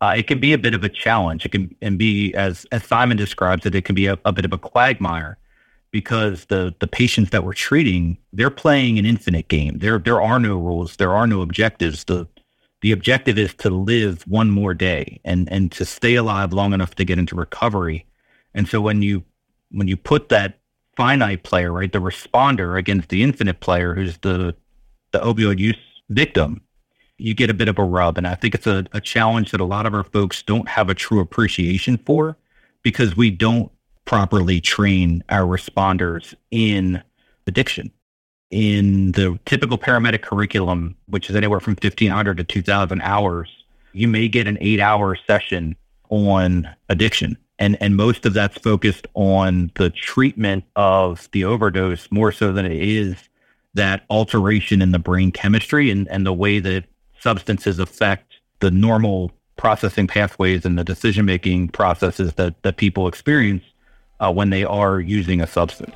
uh, 0.00 0.14
it 0.16 0.26
can 0.26 0.38
be 0.38 0.52
a 0.52 0.58
bit 0.58 0.74
of 0.74 0.84
a 0.84 0.88
challenge. 0.88 1.44
It 1.44 1.52
can 1.52 1.74
and 1.80 1.98
be 1.98 2.34
as 2.34 2.66
as 2.70 2.84
Simon 2.84 3.16
describes 3.16 3.66
it, 3.66 3.74
it 3.74 3.84
can 3.84 3.94
be 3.94 4.06
a, 4.06 4.18
a 4.24 4.32
bit 4.32 4.44
of 4.44 4.52
a 4.52 4.58
quagmire 4.58 5.38
because 5.90 6.44
the 6.46 6.74
the 6.78 6.86
patients 6.86 7.30
that 7.30 7.44
we're 7.44 7.54
treating, 7.54 8.18
they're 8.32 8.50
playing 8.50 8.98
an 8.98 9.06
infinite 9.06 9.48
game. 9.48 9.78
There 9.78 9.98
there 9.98 10.20
are 10.20 10.38
no 10.38 10.56
rules, 10.56 10.96
there 10.96 11.14
are 11.14 11.26
no 11.26 11.40
objectives. 11.40 12.04
The 12.04 12.28
the 12.82 12.92
objective 12.92 13.38
is 13.38 13.54
to 13.54 13.70
live 13.70 14.22
one 14.28 14.50
more 14.50 14.74
day 14.74 15.20
and 15.24 15.50
and 15.50 15.72
to 15.72 15.84
stay 15.84 16.14
alive 16.16 16.52
long 16.52 16.72
enough 16.72 16.94
to 16.96 17.04
get 17.04 17.18
into 17.18 17.34
recovery. 17.34 18.06
And 18.54 18.68
so 18.68 18.80
when 18.80 19.02
you 19.02 19.24
when 19.70 19.88
you 19.88 19.96
put 19.96 20.28
that 20.28 20.58
finite 20.96 21.42
player, 21.42 21.72
right? 21.72 21.92
The 21.92 22.00
responder 22.00 22.78
against 22.78 23.08
the 23.08 23.22
infinite 23.22 23.60
player 23.60 23.94
who's 23.94 24.18
the 24.18 24.54
the 25.12 25.20
opioid 25.20 25.58
use 25.58 25.76
victim, 26.10 26.60
you 27.18 27.34
get 27.34 27.48
a 27.48 27.54
bit 27.54 27.68
of 27.68 27.78
a 27.78 27.84
rub. 27.84 28.18
And 28.18 28.26
I 28.26 28.34
think 28.34 28.54
it's 28.54 28.66
a, 28.66 28.84
a 28.92 29.00
challenge 29.00 29.52
that 29.52 29.60
a 29.60 29.64
lot 29.64 29.86
of 29.86 29.94
our 29.94 30.04
folks 30.04 30.42
don't 30.42 30.68
have 30.68 30.90
a 30.90 30.94
true 30.94 31.20
appreciation 31.20 31.98
for 31.98 32.36
because 32.82 33.16
we 33.16 33.30
don't 33.30 33.70
properly 34.04 34.60
train 34.60 35.22
our 35.28 35.44
responders 35.44 36.34
in 36.50 37.02
addiction. 37.46 37.90
In 38.50 39.12
the 39.12 39.38
typical 39.46 39.78
paramedic 39.78 40.22
curriculum, 40.22 40.96
which 41.06 41.30
is 41.30 41.36
anywhere 41.36 41.60
from 41.60 41.72
1,500 41.72 42.36
to 42.36 42.44
2,000 42.44 43.00
hours, 43.00 43.48
you 43.92 44.08
may 44.08 44.28
get 44.28 44.46
an 44.46 44.58
eight 44.60 44.80
hour 44.80 45.16
session 45.26 45.76
on 46.10 46.68
addiction 46.88 47.38
and 47.58 47.76
and 47.80 47.96
most 47.96 48.26
of 48.26 48.34
that's 48.34 48.58
focused 48.58 49.06
on 49.14 49.70
the 49.76 49.90
treatment 49.90 50.64
of 50.76 51.28
the 51.32 51.44
overdose 51.44 52.10
more 52.10 52.32
so 52.32 52.52
than 52.52 52.66
it 52.66 52.72
is 52.72 53.16
that 53.74 54.04
alteration 54.10 54.80
in 54.80 54.92
the 54.92 54.98
brain 54.98 55.32
chemistry 55.32 55.90
and, 55.90 56.08
and 56.08 56.24
the 56.24 56.32
way 56.32 56.60
that 56.60 56.84
substances 57.18 57.78
affect 57.78 58.34
the 58.60 58.70
normal 58.70 59.32
processing 59.56 60.06
pathways 60.06 60.64
and 60.64 60.78
the 60.78 60.84
decision 60.84 61.24
making 61.24 61.68
processes 61.68 62.34
that, 62.34 62.60
that 62.62 62.76
people 62.76 63.08
experience 63.08 63.64
uh, 64.20 64.32
when 64.32 64.50
they 64.50 64.64
are 64.64 65.00
using 65.00 65.40
a 65.40 65.46
substance. 65.46 65.94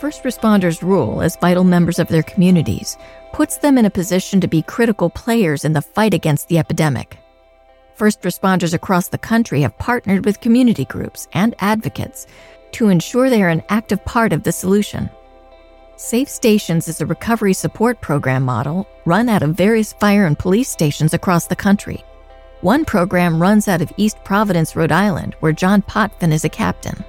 First 0.00 0.24
responders' 0.24 0.82
role 0.82 1.22
as 1.22 1.36
vital 1.36 1.64
members 1.64 1.98
of 1.98 2.08
their 2.08 2.24
communities 2.24 2.96
puts 3.32 3.58
them 3.58 3.78
in 3.78 3.84
a 3.84 3.90
position 3.90 4.40
to 4.40 4.48
be 4.48 4.62
critical 4.62 5.08
players 5.08 5.64
in 5.64 5.72
the 5.72 5.82
fight 5.82 6.12
against 6.12 6.48
the 6.48 6.58
epidemic. 6.58 7.21
First 8.02 8.22
responders 8.22 8.74
across 8.74 9.06
the 9.06 9.16
country 9.16 9.60
have 9.60 9.78
partnered 9.78 10.24
with 10.24 10.40
community 10.40 10.84
groups 10.86 11.28
and 11.34 11.54
advocates 11.60 12.26
to 12.72 12.88
ensure 12.88 13.30
they 13.30 13.44
are 13.44 13.48
an 13.48 13.62
active 13.68 14.04
part 14.04 14.32
of 14.32 14.42
the 14.42 14.50
solution. 14.50 15.08
Safe 15.94 16.28
Stations 16.28 16.88
is 16.88 17.00
a 17.00 17.06
recovery 17.06 17.52
support 17.52 18.00
program 18.00 18.42
model 18.42 18.88
run 19.04 19.28
out 19.28 19.44
of 19.44 19.54
various 19.54 19.92
fire 19.92 20.26
and 20.26 20.36
police 20.36 20.68
stations 20.68 21.14
across 21.14 21.46
the 21.46 21.54
country. 21.54 22.02
One 22.62 22.84
program 22.84 23.40
runs 23.40 23.68
out 23.68 23.80
of 23.80 23.92
East 23.96 24.16
Providence, 24.24 24.74
Rhode 24.74 24.90
Island, 24.90 25.36
where 25.38 25.52
John 25.52 25.80
Potvin 25.80 26.32
is 26.32 26.44
a 26.44 26.48
captain. 26.48 27.04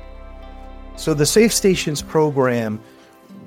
So 0.96 1.16
the 1.16 1.26
Safe 1.26 1.54
Stations 1.54 2.04
program 2.04 2.80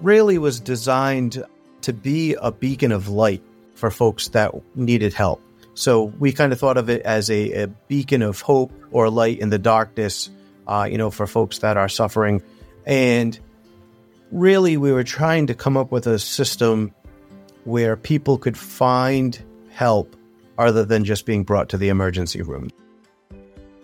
really 0.02 0.38
was 0.38 0.58
designed 0.58 1.44
to 1.82 1.92
be 1.92 2.34
a 2.42 2.50
beacon 2.50 2.90
of 2.90 3.06
light 3.06 3.40
for 3.76 3.92
folks 3.92 4.26
that 4.30 4.52
needed 4.74 5.14
help. 5.14 5.40
So 5.76 6.04
we 6.04 6.33
kind 6.33 6.54
of 6.54 6.59
thought 6.59 6.78
of 6.78 6.88
it 6.88 7.02
as 7.02 7.30
a, 7.30 7.64
a 7.64 7.66
beacon 7.66 8.23
of 8.23 8.40
hope 8.40 8.73
or 8.90 9.11
light 9.11 9.38
in 9.38 9.50
the 9.50 9.59
darkness, 9.59 10.30
uh, 10.66 10.88
you 10.90 10.97
know, 10.97 11.11
for 11.11 11.26
folks 11.26 11.59
that 11.59 11.76
are 11.76 11.88
suffering. 11.88 12.42
And 12.87 13.38
really, 14.33 14.78
we 14.78 14.90
were 14.90 15.04
trying 15.04 15.49
to 15.49 15.54
come 15.54 15.76
up 15.76 15.92
with 15.92 16.06
a 16.06 16.18
system 16.18 16.95
where 17.64 17.95
people 17.95 18.38
could 18.38 18.56
find 18.56 19.38
help 19.71 20.16
other 20.56 20.83
than 20.83 21.04
just 21.04 21.26
being 21.26 21.45
brought 21.45 21.68
to 21.68 21.76
the 21.76 21.90
emergency 21.90 22.40
room. 22.40 22.71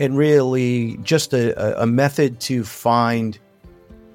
And 0.00 0.16
really, 0.16 0.96
just 1.02 1.34
a, 1.34 1.82
a 1.82 1.86
method 1.86 2.40
to 2.40 2.64
find 2.64 3.38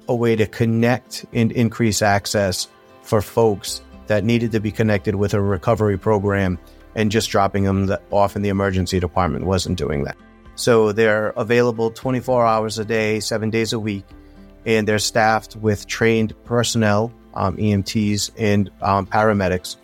a 0.08 0.16
way 0.16 0.34
to 0.34 0.48
connect 0.48 1.26
and 1.32 1.52
increase 1.52 2.02
access 2.02 2.66
for 3.02 3.22
folks 3.22 3.82
that 4.08 4.24
needed 4.24 4.50
to 4.50 4.58
be 4.58 4.72
connected 4.72 5.14
with 5.14 5.32
a 5.32 5.40
recovery 5.40 5.96
program 5.96 6.58
and 6.98 7.12
just 7.12 7.30
dropping 7.30 7.62
them 7.62 7.96
off 8.10 8.34
in 8.34 8.42
the 8.42 8.48
emergency 8.48 8.98
department 8.98 9.46
wasn't 9.46 9.78
doing 9.78 10.02
that. 10.02 10.16
So 10.56 10.90
they're 10.90 11.28
available 11.36 11.92
24 11.92 12.44
hours 12.44 12.76
a 12.80 12.84
day, 12.84 13.20
seven 13.20 13.50
days 13.50 13.72
a 13.72 13.78
week, 13.78 14.04
and 14.66 14.88
they're 14.88 14.98
staffed 14.98 15.54
with 15.54 15.86
trained 15.86 16.34
personnel, 16.44 17.12
um, 17.34 17.56
EMTs, 17.56 18.32
and 18.36 18.68
um, 18.82 19.06
paramedics. 19.06 19.76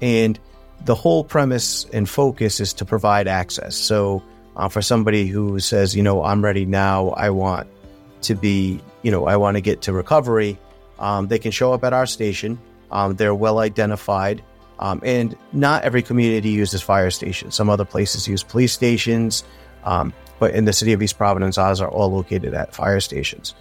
And 0.00 0.40
the 0.86 0.94
whole 0.94 1.22
premise 1.22 1.84
and 1.92 2.08
focus 2.08 2.60
is 2.60 2.72
to 2.74 2.86
provide 2.86 3.28
access. 3.28 3.76
So 3.76 4.22
uh, 4.56 4.70
for 4.70 4.80
somebody 4.80 5.26
who 5.26 5.60
says, 5.60 5.94
you 5.94 6.02
know, 6.02 6.24
I'm 6.24 6.42
ready 6.42 6.64
now, 6.64 7.10
I 7.10 7.28
want 7.28 7.68
to 8.22 8.34
be, 8.34 8.80
you 9.02 9.10
know, 9.10 9.26
I 9.26 9.36
want 9.36 9.58
to 9.58 9.60
get 9.60 9.82
to 9.82 9.92
recovery, 9.92 10.58
um, 10.98 11.28
they 11.28 11.38
can 11.38 11.50
show 11.50 11.74
up 11.74 11.84
at 11.84 11.92
our 11.92 12.06
station. 12.06 12.58
Um, 12.90 13.16
they're 13.16 13.34
well 13.34 13.58
identified. 13.58 14.42
Um, 14.78 15.00
and 15.04 15.36
not 15.52 15.84
every 15.84 16.02
community 16.02 16.50
uses 16.50 16.82
fire 16.82 17.10
stations. 17.10 17.54
Some 17.54 17.70
other 17.70 17.84
places 17.84 18.26
use 18.26 18.42
police 18.42 18.72
stations. 18.72 19.44
Um, 19.84 20.12
but 20.38 20.54
in 20.54 20.64
the 20.64 20.72
city 20.72 20.92
of 20.92 21.02
East 21.02 21.16
Providence, 21.16 21.58
ours 21.58 21.80
are 21.80 21.88
all 21.88 22.10
located 22.10 22.54
at 22.54 22.74
fire 22.74 23.00
stations. 23.00 23.54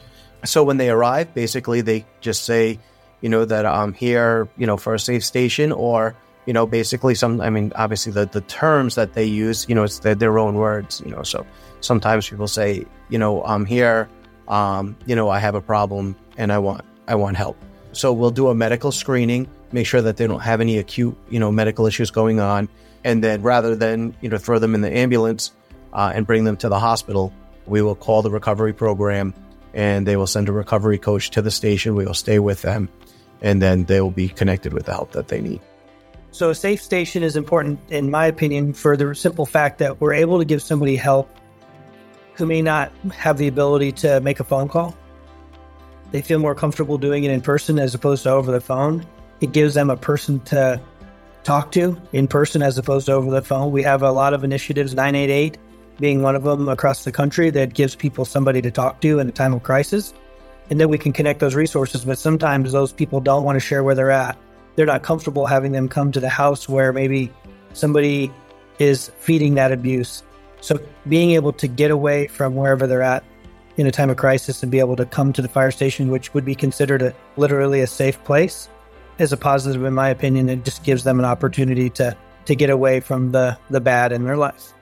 So 0.46 0.64
when 0.64 0.78
they 0.78 0.90
arrive, 0.90 1.34
basically 1.34 1.82
they 1.82 2.06
just 2.20 2.44
say, 2.44 2.80
you 3.22 3.30
know, 3.30 3.46
that 3.46 3.66
I'm 3.66 3.94
here, 3.94 4.50
you 4.58 4.66
know, 4.66 4.76
for 4.76 4.94
a 4.94 5.00
safe 5.00 5.24
station 5.24 5.72
or, 5.72 6.16
you 6.46 6.52
know, 6.52 6.66
basically 6.66 7.16
some, 7.16 7.40
I 7.40 7.50
mean, 7.50 7.72
obviously 7.76 8.12
the, 8.12 8.26
the 8.26 8.42
terms 8.42 8.96
that 8.96 9.14
they 9.14 9.24
use, 9.24 9.66
you 9.70 9.76
know, 9.76 9.84
it's 9.84 10.00
their, 10.00 10.16
their 10.16 10.38
own 10.38 10.56
words, 10.56 11.02
you 11.06 11.12
know, 11.12 11.24
so 11.24 11.46
sometimes 11.80 12.30
people 12.30 12.48
say, 12.48 12.86
you 13.10 13.18
know, 13.18 13.42
I'm 13.46 13.66
here, 13.66 14.10
um, 14.50 14.98
you 15.06 15.16
know, 15.16 15.30
I 15.30 15.40
have 15.40 15.56
a 15.56 15.62
problem 15.62 16.18
and 16.38 16.52
I 16.52 16.58
want, 16.58 16.84
I 17.08 17.16
want 17.16 17.38
help. 17.38 17.56
So 17.94 18.12
we'll 18.12 18.32
do 18.32 18.50
a 18.50 18.56
medical 18.56 18.92
screening 18.92 19.48
make 19.74 19.88
sure 19.88 20.02
that 20.02 20.18
they 20.18 20.28
don't 20.28 20.42
have 20.42 20.62
any 20.62 20.78
acute, 20.78 21.18
you 21.30 21.40
know, 21.40 21.52
medical 21.52 21.86
issues 21.86 22.12
going 22.12 22.40
on. 22.40 22.70
And 23.04 23.24
then 23.24 23.42
rather 23.42 23.76
than, 23.76 24.16
you 24.22 24.30
know, 24.30 24.38
throw 24.38 24.60
them 24.60 24.76
in 24.76 24.82
the 24.82 24.96
ambulance 24.96 25.52
uh, 25.92 26.12
and 26.14 26.26
bring 26.26 26.44
them 26.44 26.58
to 26.58 26.70
the 26.70 26.80
hospital, 26.80 27.34
we 27.66 27.82
will 27.82 27.96
call 27.96 28.22
the 28.22 28.32
recovery 28.32 28.74
program 28.74 29.34
and 29.74 30.08
they 30.08 30.16
will 30.16 30.28
send 30.28 30.48
a 30.50 30.52
recovery 30.52 30.98
coach 30.98 31.32
to 31.32 31.42
the 31.42 31.52
station. 31.52 31.96
We 31.96 32.06
will 32.06 32.14
stay 32.14 32.40
with 32.40 32.62
them 32.62 32.90
and 33.42 33.62
then 33.62 33.86
they 33.86 34.00
will 34.02 34.12
be 34.12 34.30
connected 34.30 34.74
with 34.74 34.86
the 34.86 34.94
help 34.94 35.12
that 35.12 35.28
they 35.28 35.42
need. 35.42 35.62
So, 36.32 36.50
a 36.50 36.56
safe 36.56 36.82
station 36.82 37.22
is 37.22 37.36
important, 37.36 37.80
in 37.92 38.10
my 38.10 38.26
opinion, 38.26 38.74
for 38.74 38.98
the 38.98 39.14
simple 39.14 39.46
fact 39.46 39.78
that 39.80 40.02
we're 40.02 40.16
able 40.16 40.40
to 40.40 40.46
give 40.46 40.64
somebody 40.64 40.96
help 40.96 41.30
who 42.34 42.48
may 42.48 42.62
not 42.62 42.92
have 43.14 43.38
the 43.38 43.48
ability 43.48 43.92
to 43.92 44.20
make 44.22 44.40
a 44.40 44.44
phone 44.44 44.68
call. 44.68 44.98
They 46.12 46.24
feel 46.24 46.40
more 46.40 46.56
comfortable 46.56 46.98
doing 46.98 47.24
it 47.24 47.32
in 47.32 47.42
person 47.42 47.78
as 47.78 47.94
opposed 47.94 48.24
to 48.24 48.32
over 48.32 48.52
the 48.52 48.62
phone. 48.62 49.06
It 49.44 49.52
gives 49.52 49.74
them 49.74 49.90
a 49.90 49.98
person 49.98 50.40
to 50.46 50.80
talk 51.44 51.74
to 51.74 52.02
in 52.14 52.30
person 52.30 52.62
as 52.62 52.78
opposed 52.78 53.08
to 53.08 53.12
over 53.12 53.30
the 53.30 53.42
phone. 53.42 53.74
We 53.74 53.84
have 53.84 54.02
a 54.02 54.10
lot 54.10 54.34
of 54.34 54.46
initiatives, 54.46 54.94
988 54.94 55.58
being 56.00 56.22
one 56.22 56.38
of 56.38 56.44
them 56.44 56.70
across 56.70 57.04
the 57.04 57.12
country, 57.12 57.50
that 57.50 57.74
gives 57.74 57.94
people 57.94 58.24
somebody 58.24 58.62
to 58.62 58.72
talk 58.72 59.02
to 59.02 59.20
in 59.20 59.28
a 59.28 59.34
time 59.34 59.54
of 59.54 59.62
crisis. 59.62 60.14
And 60.70 60.80
then 60.80 60.88
we 60.88 60.98
can 60.98 61.12
connect 61.12 61.42
those 61.42 61.56
resources. 61.56 62.06
But 62.06 62.18
sometimes 62.18 62.72
those 62.72 62.94
people 62.94 63.20
don't 63.20 63.44
want 63.44 63.58
to 63.58 63.60
share 63.60 63.84
where 63.84 63.94
they're 63.96 64.12
at. 64.12 64.38
They're 64.76 64.86
not 64.86 65.04
comfortable 65.04 65.46
having 65.46 65.74
them 65.74 65.90
come 65.90 66.14
to 66.14 66.22
the 66.22 66.30
house 66.30 66.70
where 66.70 66.94
maybe 66.94 67.30
somebody 67.74 68.32
is 68.80 69.12
feeding 69.20 69.56
that 69.56 69.74
abuse. 69.74 70.24
So 70.62 70.80
being 71.10 71.32
able 71.32 71.52
to 71.52 71.68
get 71.68 71.92
away 71.92 72.28
from 72.28 72.56
wherever 72.56 72.88
they're 72.88 73.02
at 73.02 73.26
in 73.76 73.88
a 73.88 73.92
time 73.92 74.10
of 74.10 74.16
crisis 74.16 74.64
and 74.64 74.72
be 74.72 74.80
able 74.80 74.96
to 74.96 75.06
come 75.06 75.34
to 75.34 75.42
the 75.42 75.50
fire 75.50 75.72
station, 75.72 76.10
which 76.12 76.34
would 76.34 76.46
be 76.46 76.56
considered 76.56 77.02
a, 77.02 77.14
literally 77.36 77.82
a 77.82 77.88
safe 77.88 78.24
place, 78.24 78.70
is 79.20 79.32
a 79.32 79.38
positive 79.38 79.84
in 79.84 79.94
my 79.94 80.10
opinion. 80.10 80.50
It 80.50 80.66
just 80.66 80.84
gives 80.84 81.04
them 81.04 81.20
an 81.20 81.26
opportunity 81.26 81.90
to 81.92 82.16
to 82.46 82.56
get 82.56 82.70
away 82.70 83.00
from 83.00 83.32
the 83.32 83.58
the 83.70 83.82
bad 83.82 84.12
in 84.12 84.24
their 84.24 84.38
life. 84.38 84.74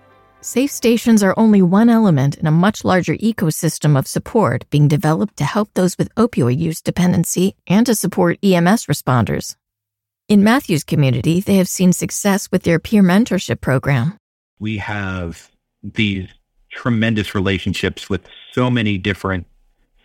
Safe 0.43 0.71
stations 0.71 1.21
are 1.21 1.35
only 1.37 1.61
one 1.61 1.87
element 1.87 2.35
in 2.35 2.47
a 2.47 2.51
much 2.51 2.83
larger 2.83 3.15
ecosystem 3.17 3.97
of 3.97 4.07
support 4.07 4.67
being 4.71 4.87
developed 4.87 5.37
to 5.37 5.43
help 5.43 5.69
those 5.75 5.99
with 5.99 6.13
opioid 6.15 6.57
use 6.57 6.81
dependency 6.81 7.55
and 7.67 7.85
to 7.85 7.93
support 7.93 8.39
EMS 8.43 8.87
responders. 8.87 9.55
In 10.27 10.43
Matthew's 10.43 10.83
community, 10.83 11.41
they 11.41 11.57
have 11.57 11.67
seen 11.67 11.93
success 11.93 12.49
with 12.51 12.63
their 12.63 12.79
peer 12.79 13.03
mentorship 13.03 13.61
program. 13.61 14.17
We 14.59 14.77
have 14.79 15.51
these 15.83 16.27
tremendous 16.71 17.35
relationships 17.35 18.09
with 18.09 18.21
so 18.51 18.71
many 18.71 18.97
different 18.97 19.45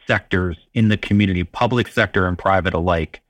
sectors 0.06 0.58
in 0.74 0.88
the 0.88 0.96
community, 0.98 1.44
public 1.44 1.88
sector 1.88 2.26
and 2.26 2.38
private 2.38 2.74
alike, 2.74 3.22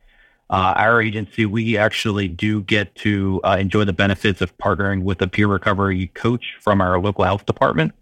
uh, 0.49 0.75
our 0.77 1.03
agency, 1.03 1.45
we 1.45 1.77
actually 1.77 2.29
do 2.29 2.63
get 2.63 2.95
to 2.97 3.41
uh, 3.43 3.57
enjoy 3.59 3.85
the 3.85 3.93
benefits 3.93 4.41
of 4.41 4.57
partnering 4.59 5.03
with 5.03 5.21
a 5.21 5.27
peer 5.27 5.49
recovery 5.49 6.07
coach 6.09 6.55
from 6.61 6.81
our 6.81 7.01
local 7.01 7.25
health 7.25 7.47
department. 7.47 7.93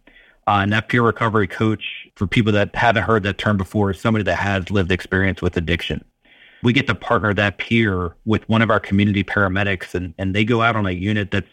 Uh, 0.47 0.61
and 0.63 0.73
that 0.73 0.89
peer 0.89 1.03
recovery 1.03 1.47
coach, 1.47 2.07
for 2.17 2.27
people 2.27 2.53
that 2.53 2.75
haven't 2.77 3.05
heard 3.05 3.23
that 3.23 3.39
term 3.39 3.57
before, 3.57 3.91
is 3.91 4.01
somebody 4.01 4.23
that 4.23 4.37
has 4.37 4.71
lived 4.71 4.93
experience 4.93 5.41
with 5.41 5.57
addiction. 5.57 6.05
We 6.63 6.75
get 6.75 6.87
to 6.89 6.95
partner 6.95 7.33
that 7.33 7.57
peer 7.57 8.15
with 8.27 8.47
one 8.49 8.61
of 8.61 8.71
our 8.71 8.81
community 8.81 9.25
paramedics, 9.25 9.95
and, 9.95 10.13
and 10.19 10.35
they 10.35 10.45
go 10.45 10.61
out 10.61 10.77
on 10.77 10.87
a 10.87 10.91
unit 10.91 11.31
that's 11.31 11.49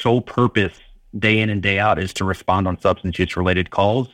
sole 0.00 0.20
purpose 0.20 0.78
day 1.18 1.38
in 1.38 1.48
and 1.48 1.62
day 1.62 1.78
out 1.78 1.98
is 1.98 2.12
to 2.12 2.24
respond 2.24 2.68
on 2.68 2.78
substance 2.78 3.18
use 3.18 3.36
related 3.38 3.70
calls 3.70 4.08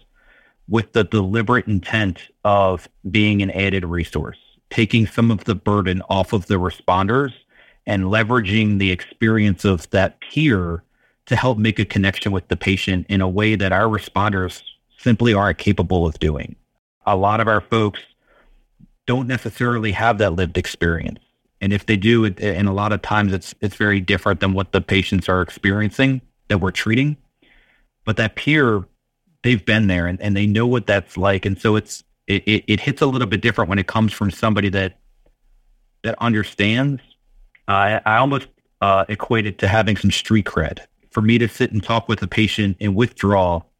with 0.69 0.93
the 0.93 1.03
deliberate 1.03 1.67
intent 1.67 2.29
of 2.45 2.89
being 3.11 3.43
an 3.43 3.51
added 3.51 3.85
resource 3.85 4.39
taking 4.73 5.07
some 5.07 5.31
of 5.31 5.45
the 5.45 5.55
burden 5.55 6.01
off 6.09 6.33
of 6.33 6.47
the 6.47 6.55
responders 6.55 7.33
and 7.87 8.05
leveraging 8.05 8.79
the 8.79 8.91
experience 8.91 9.67
of 9.67 9.89
that 9.91 10.19
peer 10.21 10.83
to 11.27 11.37
help 11.37 11.59
make 11.59 11.79
a 11.79 11.85
connection 11.85 12.33
with 12.33 12.49
the 12.49 12.57
patient 12.57 13.05
in 13.11 13.21
a 13.21 13.29
way 13.29 13.55
that 13.55 13.71
our 13.71 13.87
responders 13.87 14.63
simply 14.97 15.35
aren't 15.35 15.59
capable 15.59 16.07
of 16.07 16.19
doing. 16.19 16.57
A 17.05 17.15
lot 17.15 17.41
of 17.41 17.49
our 17.49 17.61
folks 17.61 18.01
don't 19.07 19.27
necessarily 19.27 19.93
have 19.93 20.17
that 20.19 20.33
lived 20.33 20.57
experience. 20.57 21.19
And 21.61 21.73
if 21.73 21.85
they 21.85 21.99
do, 21.99 22.25
it, 22.25 22.41
and 22.41 22.67
a 22.67 22.73
lot 22.73 22.93
of 22.93 23.03
times 23.03 23.33
it's 23.35 23.55
it's 23.61 23.77
very 23.77 24.01
different 24.01 24.41
than 24.41 24.55
what 24.55 24.73
the 24.73 24.81
patients 24.81 25.29
are 25.29 25.43
experiencing 25.43 26.23
that 26.49 26.59
we're 26.59 26.71
treating. 26.71 27.19
But 28.05 28.17
that 28.17 28.37
peer, 28.37 28.85
they've 29.43 29.65
been 29.65 29.87
there 29.87 30.07
and, 30.07 30.21
and 30.21 30.35
they 30.35 30.47
know 30.47 30.67
what 30.67 30.87
that's 30.87 31.17
like. 31.17 31.45
And 31.45 31.61
so 31.61 31.77
it's 31.77 32.03
it, 32.37 32.43
it, 32.47 32.65
it, 32.67 32.81
hits 32.81 33.03
a 33.03 33.07
little 33.07 33.27
bit 33.27 33.41
different 33.41 33.69
when 33.69 33.79
it 33.79 33.87
comes 33.87 34.13
from 34.13 34.31
somebody 34.31 34.69
that 34.71 34.99
that 36.03 36.17
understands. 36.21 37.01
Uh, 37.69 38.01
I 38.05 38.17
almost 38.17 38.49
uh, 38.81 39.05
equate 39.09 39.47
it 39.47 39.59
to 39.59 39.69
having 39.69 39.97
some 39.97 40.11
street 40.11 40.47
cred. 40.47 40.81
For 41.11 41.21
me 41.21 41.39
to 41.39 41.49
sit 41.49 41.73
and 41.73 41.83
talk 41.83 42.09
with 42.09 42.23
a 42.23 42.27
patient 42.27 42.77
in 42.81 42.95
withdrawal, 42.95 43.71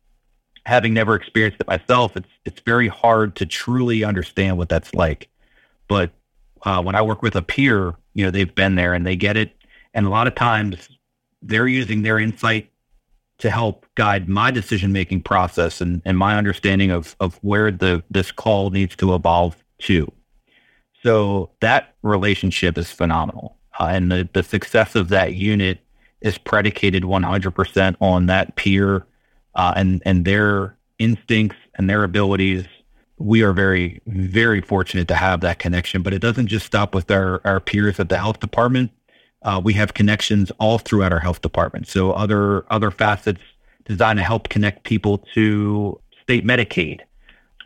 having 0.65 0.95
never 0.95 1.15
experienced 1.15 1.61
it 1.61 1.67
myself, 1.67 2.17
it's 2.17 2.29
it's 2.45 2.61
very 2.61 2.89
hard 2.89 3.37
to 3.37 3.47
truly 3.47 4.05
understand 4.05 4.59
what 4.59 4.69
that's 4.69 4.95
like. 4.95 5.29
But 5.89 6.11
uh, 6.63 6.83
when 6.83 6.95
I 6.95 7.03
work 7.03 7.23
with 7.23 7.37
a 7.37 7.43
peer, 7.43 7.95
you 8.15 8.25
know, 8.25 8.31
they've 8.31 8.55
been 8.55 8.77
there 8.77 8.95
and 8.95 9.07
they 9.07 9.17
get 9.17 9.37
it, 9.37 9.53
And 9.95 10.07
a 10.07 10.11
lot 10.11 10.27
of 10.27 10.35
times 10.35 10.89
they're 11.43 11.67
using 11.67 12.03
their 12.03 12.19
insight 12.19 12.71
to 13.39 13.51
help 13.51 13.87
guide 13.97 14.29
my 14.29 14.51
decision 14.51 14.93
making 14.93 15.23
process 15.23 15.81
and, 15.81 16.01
and 16.05 16.17
my 16.17 16.37
understanding 16.37 16.91
of, 16.91 17.17
of 17.19 17.39
where 17.43 17.71
the 17.71 18.03
this 18.11 18.31
call 18.31 18.71
needs 18.71 18.95
to 18.97 19.15
evolve 19.15 19.57
to. 19.81 20.11
So 21.03 21.51
that 21.61 21.95
relationship 22.03 22.79
is 22.79 22.91
phenomenal. 22.91 23.57
Uh, 23.79 23.89
and 23.91 24.13
the, 24.13 24.29
the 24.33 24.43
success 24.43 24.95
of 24.95 25.09
that 25.09 25.35
unit 25.35 25.81
is 26.21 26.39
predicated 26.39 27.03
100% 27.03 27.97
on 28.01 28.27
that 28.27 28.55
peer 28.57 29.07
uh, 29.55 29.75
and, 29.77 30.03
and 30.07 30.25
their 30.25 30.77
instincts 30.99 31.57
and 31.75 31.91
their 31.91 32.05
abilities. 32.05 32.65
We 33.19 33.43
are 33.43 33.53
very, 33.53 34.01
very 34.07 34.61
fortunate 34.61 35.09
to 35.09 35.15
have 35.15 35.41
that 35.41 35.59
connection, 35.59 36.03
but 36.03 36.13
it 36.13 36.21
doesn't 36.21 36.47
just 36.47 36.67
stop 36.67 36.95
with 36.95 37.11
our, 37.11 37.41
our 37.45 37.61
peers 37.61 37.99
at 37.99 38.09
the 38.09 38.19
health 38.19 38.41
department. 38.41 38.91
Uh, 39.45 39.61
we 39.63 39.73
have 39.75 39.95
connections 39.95 40.53
all 40.59 40.79
throughout 40.79 41.13
our 41.13 41.19
health 41.19 41.41
department. 41.41 41.89
So 41.89 42.13
other 42.13 42.65
other 42.73 42.91
facets 42.91 43.41
designed 43.85 44.19
to 44.19 44.23
help 44.23 44.49
connect 44.49 44.85
people 44.85 45.19
to 45.35 46.01
state 46.23 46.45
Medicaid. 46.45 47.01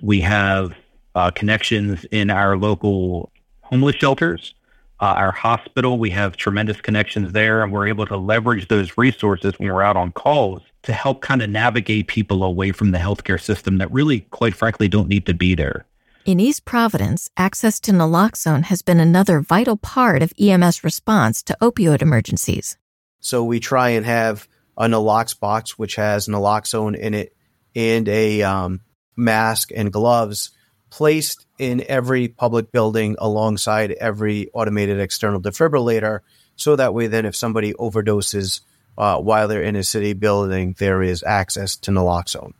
We 0.03 0.21
have 0.21 0.73
uh, 1.15 1.31
connections 1.31 2.05
in 2.11 2.31
our 2.31 2.57
local 2.57 3.31
homeless 3.63 3.97
shelters, 3.97 4.55
uh, 5.01 5.15
our 5.17 5.33
hospital. 5.33 5.99
We 5.99 6.11
have 6.11 6.37
tremendous 6.37 6.81
connections 6.81 7.33
there, 7.33 7.63
and 7.63 7.73
we're 7.73 7.89
able 7.89 8.07
to 8.07 8.17
leverage 8.17 8.69
those 8.69 8.97
resources 8.97 9.59
when 9.59 9.73
we're 9.73 9.83
out 9.83 9.97
on 9.97 10.13
calls 10.13 10.63
to 10.83 10.93
help 10.93 11.21
kind 11.21 11.43
of 11.43 11.51
navigate 11.51 12.07
people 12.07 12.45
away 12.45 12.73
from 12.73 12.93
the 12.93 12.99
healthcare 12.99 13.41
system 13.41 13.79
that 13.79 13.91
really, 13.91 14.21
quite 14.21 14.55
frankly, 14.55 14.89
don't 14.89 15.09
need 15.09 15.27
to 15.27 15.35
be 15.35 15.55
there. 15.55 15.85
In 16.27 16.41
East 16.41 16.65
Providence, 16.65 17.31
access 17.37 17.79
to 17.79 17.93
naloxone 17.93 18.65
has 18.65 18.83
been 18.83 18.99
another 18.99 19.39
vital 19.39 19.77
part 19.77 20.23
of 20.23 20.33
EMS 20.41 20.83
response 20.83 21.41
to 21.45 21.57
opioid 21.63 22.03
emergencies. 22.03 22.77
So 23.21 23.45
we 23.45 23.61
try 23.61 23.91
and 23.91 24.05
have 24.05 24.49
a 24.77 24.87
nalox 24.87 25.39
box, 25.39 25.79
which 25.79 25.95
has 25.95 26.27
naloxone 26.27 26.99
in 26.99 27.15
it, 27.15 27.37
and 27.77 28.09
a 28.09 28.43
um, 28.43 28.81
mask 29.17 29.71
and 29.73 29.93
gloves 29.93 30.51
placed 30.91 31.47
in 31.61 31.85
every 31.87 32.27
public 32.27 32.73
building 32.73 33.15
alongside 33.21 33.93
every 33.93 34.51
automated 34.53 34.99
external 34.99 35.41
defibrillator. 35.41 36.23
So 36.57 36.75
that 36.75 36.93
way, 36.93 37.07
then, 37.07 37.25
if 37.25 37.37
somebody 37.37 37.73
overdoses 37.75 38.63
uh, 38.99 39.21
while 39.21 39.47
they're 39.47 39.63
in 39.63 39.77
a 39.77 39.85
city 39.85 40.13
building, 40.13 40.75
there 40.77 41.03
is 41.03 41.23
access 41.23 41.77
to 41.77 41.93
naloxone. 41.93 42.55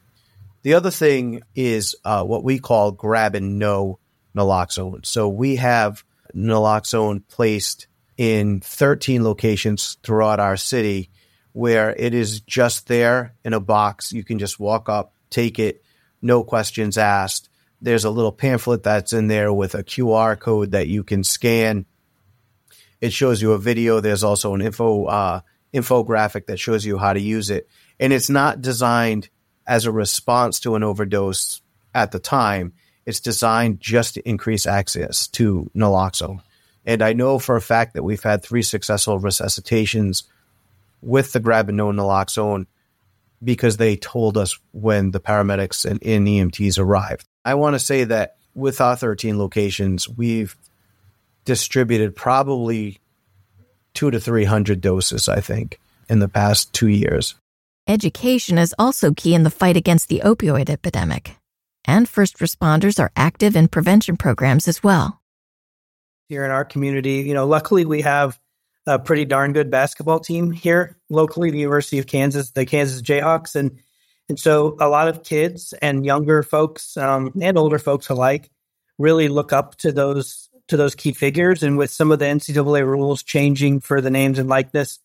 The 0.67 0.75
other 0.75 0.91
thing 0.91 1.43
is 1.55 1.95
uh, 2.05 2.25
what 2.25 2.43
we 2.43 2.59
call 2.59 2.91
grab 2.91 3.37
and 3.37 3.57
no 3.57 4.01
naloxone. 4.37 5.07
So 5.07 5.29
we 5.29 5.55
have 5.55 6.03
naloxone 6.35 7.23
placed 7.29 7.87
in 8.17 8.59
13 8.59 9.23
locations 9.23 9.97
throughout 10.03 10.41
our 10.41 10.57
city 10.57 11.11
where 11.53 11.95
it 11.95 12.15
is 12.15 12.41
just 12.41 12.89
there 12.89 13.37
in 13.45 13.53
a 13.53 13.61
box. 13.61 14.11
You 14.11 14.25
can 14.25 14.41
just 14.41 14.59
walk 14.59 14.89
up, 14.89 15.15
take 15.31 15.61
it, 15.61 15.85
no 16.21 16.43
questions 16.43 16.99
asked. 16.99 17.49
There's 17.81 18.05
a 18.05 18.11
little 18.11 18.33
pamphlet 18.33 18.83
that's 18.83 19.13
in 19.13 19.29
there 19.29 19.53
with 19.53 19.77
a 19.77 19.85
QR 19.85 20.37
code 20.37 20.73
that 20.73 20.89
you 20.89 21.05
can 21.05 21.23
scan. 21.23 21.87
It 23.01 23.13
shows 23.13 23.41
you 23.41 23.53
a 23.53 23.59
video. 23.59 24.01
There's 24.01 24.25
also 24.25 24.53
an 24.53 24.63
info 24.63 25.05
uh, 25.05 25.41
infographic 25.73 26.47
that 26.47 26.59
shows 26.59 26.85
you 26.85 26.99
how 26.99 27.13
to 27.13 27.21
use 27.21 27.51
it, 27.51 27.69
and 28.01 28.13
it's 28.13 28.29
not 28.29 28.61
designed 28.63 29.29
as 29.67 29.85
a 29.85 29.93
response 29.93 30.61
to 30.61 30.75
an 30.75 30.83
overdose 30.83 31.61
at 31.95 32.13
the 32.13 32.19
time. 32.19 32.73
It's 33.05 33.21
designed 33.21 33.81
just 33.81 34.15
to 34.15 34.29
increase 34.29 34.67
access 34.67 35.29
to 35.29 35.71
naloxone. 35.77 36.41
And 36.85 37.03
I 37.03 37.13
know 37.13 37.39
for 37.39 37.57
a 37.57 37.61
fact 37.61 37.95
that 37.95 38.03
we've 38.03 38.23
had 38.23 38.43
three 38.43 38.63
successful 38.63 39.19
resuscitations 39.19 40.25
with 41.03 41.33
the 41.33 41.41
grab 41.41 41.69
and 41.69 41.77
no 41.77 41.89
naloxone 41.89 42.67
because 43.43 43.77
they 43.77 43.97
told 43.97 44.37
us 44.37 44.59
when 44.73 45.11
the 45.11 45.21
paramedics 45.21 45.85
and, 45.85 46.03
and 46.03 46.27
EMTs 46.27 46.79
arrived. 46.79 47.27
I 47.45 47.55
want 47.55 47.75
to 47.75 47.81
say 47.81 48.05
that 48.05 48.37
with 48.55 48.81
our 48.81 48.97
13 48.97 49.39
locations, 49.39 50.09
we've 50.09 50.57
distributed 51.45 52.17
probably 52.17 52.99
two 53.95 54.11
to 54.11 54.21
300 54.21 54.81
doses, 54.81 55.29
I 55.29 55.41
think, 55.41 55.79
in 56.09 56.19
the 56.19 56.29
past 56.29 56.73
two 56.73 56.89
years. 56.89 57.35
Education 57.89 58.59
is 58.59 58.75
also 58.81 59.15
key 59.15 59.33
in 59.33 59.45
the 59.45 59.51
fight 59.51 59.77
against 59.77 60.09
the 60.09 60.23
opioid 60.25 60.69
epidemic. 60.69 61.37
And 61.85 62.09
first 62.09 62.39
responders 62.39 62.99
are 62.99 63.13
active 63.15 63.55
in 63.55 63.69
prevention 63.69 64.17
programs 64.17 64.67
as 64.67 64.83
well. 64.83 65.21
Here 66.29 66.45
in 66.45 66.51
our 66.51 66.65
community, 66.65 67.19
you 67.19 67.33
know, 67.33 67.47
luckily 67.47 67.85
we 67.85 68.01
have 68.01 68.41
a 68.89 68.99
pretty 68.99 69.25
darn 69.25 69.53
good 69.53 69.71
basketball 69.71 70.19
team 70.19 70.51
here 70.51 70.97
locally, 71.11 71.53
the 71.53 71.61
University 71.61 71.99
of 72.01 72.09
Kansas, 72.09 72.51
the 72.51 72.67
Kansas 72.67 73.03
Jayhawks, 73.03 73.55
and 73.55 73.79
and 74.29 74.37
so 74.37 74.77
a 74.81 74.89
lot 74.89 75.07
of 75.07 75.23
kids 75.23 75.73
and 75.81 76.05
younger 76.05 76.43
folks 76.43 76.97
um, 76.97 77.31
and 77.41 77.57
older 77.57 77.79
folks 77.79 78.09
alike 78.09 78.51
really 78.99 79.29
look 79.29 79.53
up 79.53 79.77
to 79.77 79.93
those 79.93 80.49
to 80.67 80.77
those 80.77 80.97
key 80.97 81.13
figures. 81.13 81.63
And 81.63 81.79
with 81.79 81.93
some 81.93 82.11
of 82.11 82.19
the 82.19 82.25
NCAA 82.25 82.85
rules 82.85 83.23
changing 83.23 83.79
for 83.79 84.01
the 84.01 84.11
names 84.11 84.41
and 84.41 84.49
likeness, 84.49 84.99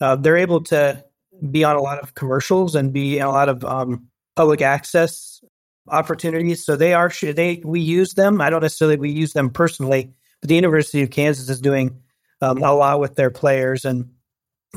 uh, 0.00 0.16
they're 0.16 0.38
able 0.38 0.62
to 0.64 1.04
be 1.50 1.64
on 1.64 1.76
a 1.76 1.82
lot 1.82 1.98
of 2.00 2.14
commercials 2.14 2.74
and 2.74 2.92
be 2.92 3.18
in 3.18 3.24
a 3.24 3.30
lot 3.30 3.48
of 3.48 3.64
um, 3.64 4.08
public 4.34 4.62
access 4.62 5.40
opportunities. 5.88 6.64
So 6.64 6.76
they 6.76 6.94
are 6.94 7.10
they 7.20 7.62
we 7.64 7.80
use 7.80 8.14
them. 8.14 8.40
I 8.40 8.50
don't 8.50 8.62
necessarily 8.62 8.96
we 8.96 9.10
use 9.10 9.32
them 9.32 9.50
personally, 9.50 10.12
but 10.40 10.48
the 10.48 10.54
University 10.54 11.02
of 11.02 11.10
Kansas 11.10 11.48
is 11.48 11.60
doing 11.60 12.00
um, 12.40 12.62
a 12.62 12.72
lot 12.72 13.00
with 13.00 13.14
their 13.16 13.30
players 13.30 13.84
and 13.84 14.10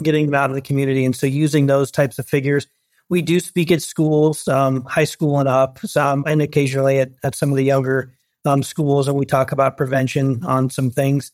getting 0.01 0.27
them 0.27 0.35
out 0.35 0.49
of 0.49 0.55
the 0.55 0.61
community. 0.61 1.05
And 1.05 1.15
so 1.15 1.27
using 1.27 1.65
those 1.65 1.91
types 1.91 2.19
of 2.19 2.27
figures, 2.27 2.67
we 3.09 3.21
do 3.21 3.39
speak 3.39 3.71
at 3.71 3.81
schools, 3.81 4.47
um, 4.47 4.83
high 4.83 5.03
school 5.03 5.39
and 5.39 5.49
up, 5.49 5.79
some, 5.79 6.23
and 6.27 6.41
occasionally 6.41 6.99
at, 6.99 7.11
at 7.23 7.35
some 7.35 7.49
of 7.49 7.57
the 7.57 7.63
younger 7.63 8.13
um, 8.45 8.63
schools, 8.63 9.07
and 9.07 9.17
we 9.17 9.25
talk 9.25 9.51
about 9.51 9.77
prevention 9.77 10.43
on 10.45 10.69
some 10.69 10.91
things. 10.91 11.31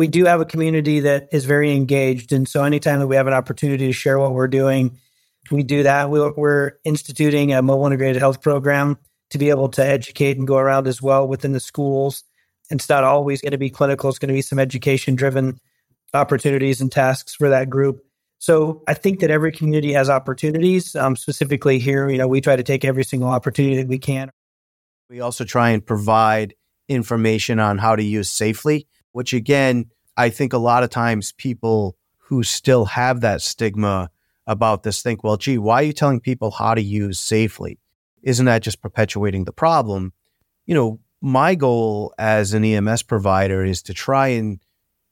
We 0.00 0.08
do 0.08 0.24
have 0.24 0.40
a 0.40 0.46
community 0.46 1.00
that 1.00 1.28
is 1.30 1.44
very 1.44 1.76
engaged. 1.76 2.32
And 2.32 2.48
so 2.48 2.64
anytime 2.64 3.00
that 3.00 3.06
we 3.06 3.16
have 3.16 3.26
an 3.26 3.34
opportunity 3.34 3.86
to 3.86 3.92
share 3.92 4.18
what 4.18 4.32
we're 4.32 4.48
doing, 4.48 4.98
we 5.50 5.62
do 5.62 5.82
that. 5.82 6.10
We're, 6.10 6.32
we're 6.32 6.72
instituting 6.84 7.52
a 7.52 7.60
mobile 7.60 7.86
integrated 7.86 8.20
health 8.20 8.40
program 8.40 8.98
to 9.30 9.38
be 9.38 9.50
able 9.50 9.68
to 9.70 9.84
educate 9.84 10.38
and 10.38 10.46
go 10.46 10.56
around 10.56 10.88
as 10.88 11.02
well 11.02 11.28
within 11.28 11.52
the 11.52 11.60
schools 11.60 12.24
it's 12.70 12.88
not 12.88 13.04
always 13.04 13.40
going 13.40 13.52
to 13.52 13.58
be 13.58 13.70
clinical. 13.70 14.08
It's 14.08 14.18
going 14.18 14.28
to 14.28 14.34
be 14.34 14.42
some 14.42 14.58
education 14.58 15.16
driven 15.16 15.60
opportunities 16.14 16.80
and 16.80 16.90
tasks 16.90 17.34
for 17.34 17.48
that 17.50 17.68
group. 17.68 18.04
So 18.38 18.82
I 18.88 18.94
think 18.94 19.20
that 19.20 19.30
every 19.30 19.52
community 19.52 19.92
has 19.92 20.08
opportunities. 20.08 20.96
Um, 20.96 21.16
specifically 21.16 21.78
here, 21.78 22.08
you 22.08 22.18
know, 22.18 22.28
we 22.28 22.40
try 22.40 22.56
to 22.56 22.62
take 22.62 22.84
every 22.84 23.04
single 23.04 23.28
opportunity 23.28 23.76
that 23.76 23.88
we 23.88 23.98
can. 23.98 24.30
We 25.10 25.20
also 25.20 25.44
try 25.44 25.70
and 25.70 25.84
provide 25.84 26.54
information 26.88 27.58
on 27.58 27.78
how 27.78 27.96
to 27.96 28.02
use 28.02 28.30
safely, 28.30 28.86
which 29.12 29.32
again, 29.32 29.86
I 30.16 30.30
think 30.30 30.52
a 30.52 30.58
lot 30.58 30.82
of 30.82 30.90
times 30.90 31.32
people 31.32 31.96
who 32.18 32.42
still 32.42 32.84
have 32.84 33.20
that 33.20 33.42
stigma 33.42 34.10
about 34.46 34.82
this 34.82 35.02
think, 35.02 35.22
well, 35.22 35.36
gee, 35.36 35.58
why 35.58 35.76
are 35.76 35.84
you 35.86 35.92
telling 35.92 36.20
people 36.20 36.50
how 36.50 36.74
to 36.74 36.82
use 36.82 37.18
safely? 37.18 37.78
Isn't 38.22 38.46
that 38.46 38.62
just 38.62 38.82
perpetuating 38.82 39.44
the 39.44 39.52
problem? 39.52 40.12
You 40.66 40.74
know, 40.74 41.00
my 41.20 41.54
goal 41.54 42.14
as 42.18 42.52
an 42.52 42.64
EMS 42.64 43.02
provider 43.02 43.64
is 43.64 43.82
to 43.82 43.94
try 43.94 44.28
and 44.28 44.60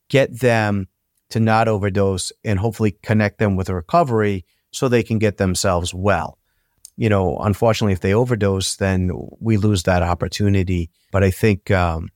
get 0.08 0.40
them 0.40 0.88
to 1.30 1.40
not 1.40 1.68
overdose 1.68 2.32
and 2.44 2.58
hopefully 2.58 2.96
connect 3.02 3.38
them 3.38 3.56
with 3.56 3.68
a 3.68 3.74
recovery 3.74 4.44
so 4.70 4.88
they 4.88 5.02
can 5.02 5.18
get 5.18 5.36
themselves 5.36 5.92
well. 5.92 6.38
You 6.96 7.08
know, 7.08 7.38
unfortunately, 7.38 7.92
if 7.92 8.00
they 8.00 8.14
overdose, 8.14 8.76
then 8.76 9.10
we 9.38 9.56
lose 9.56 9.84
that 9.84 10.02
opportunity. 10.02 10.90
But 11.12 11.22
I 11.22 11.30
think, 11.30 11.70
um, 11.70 12.08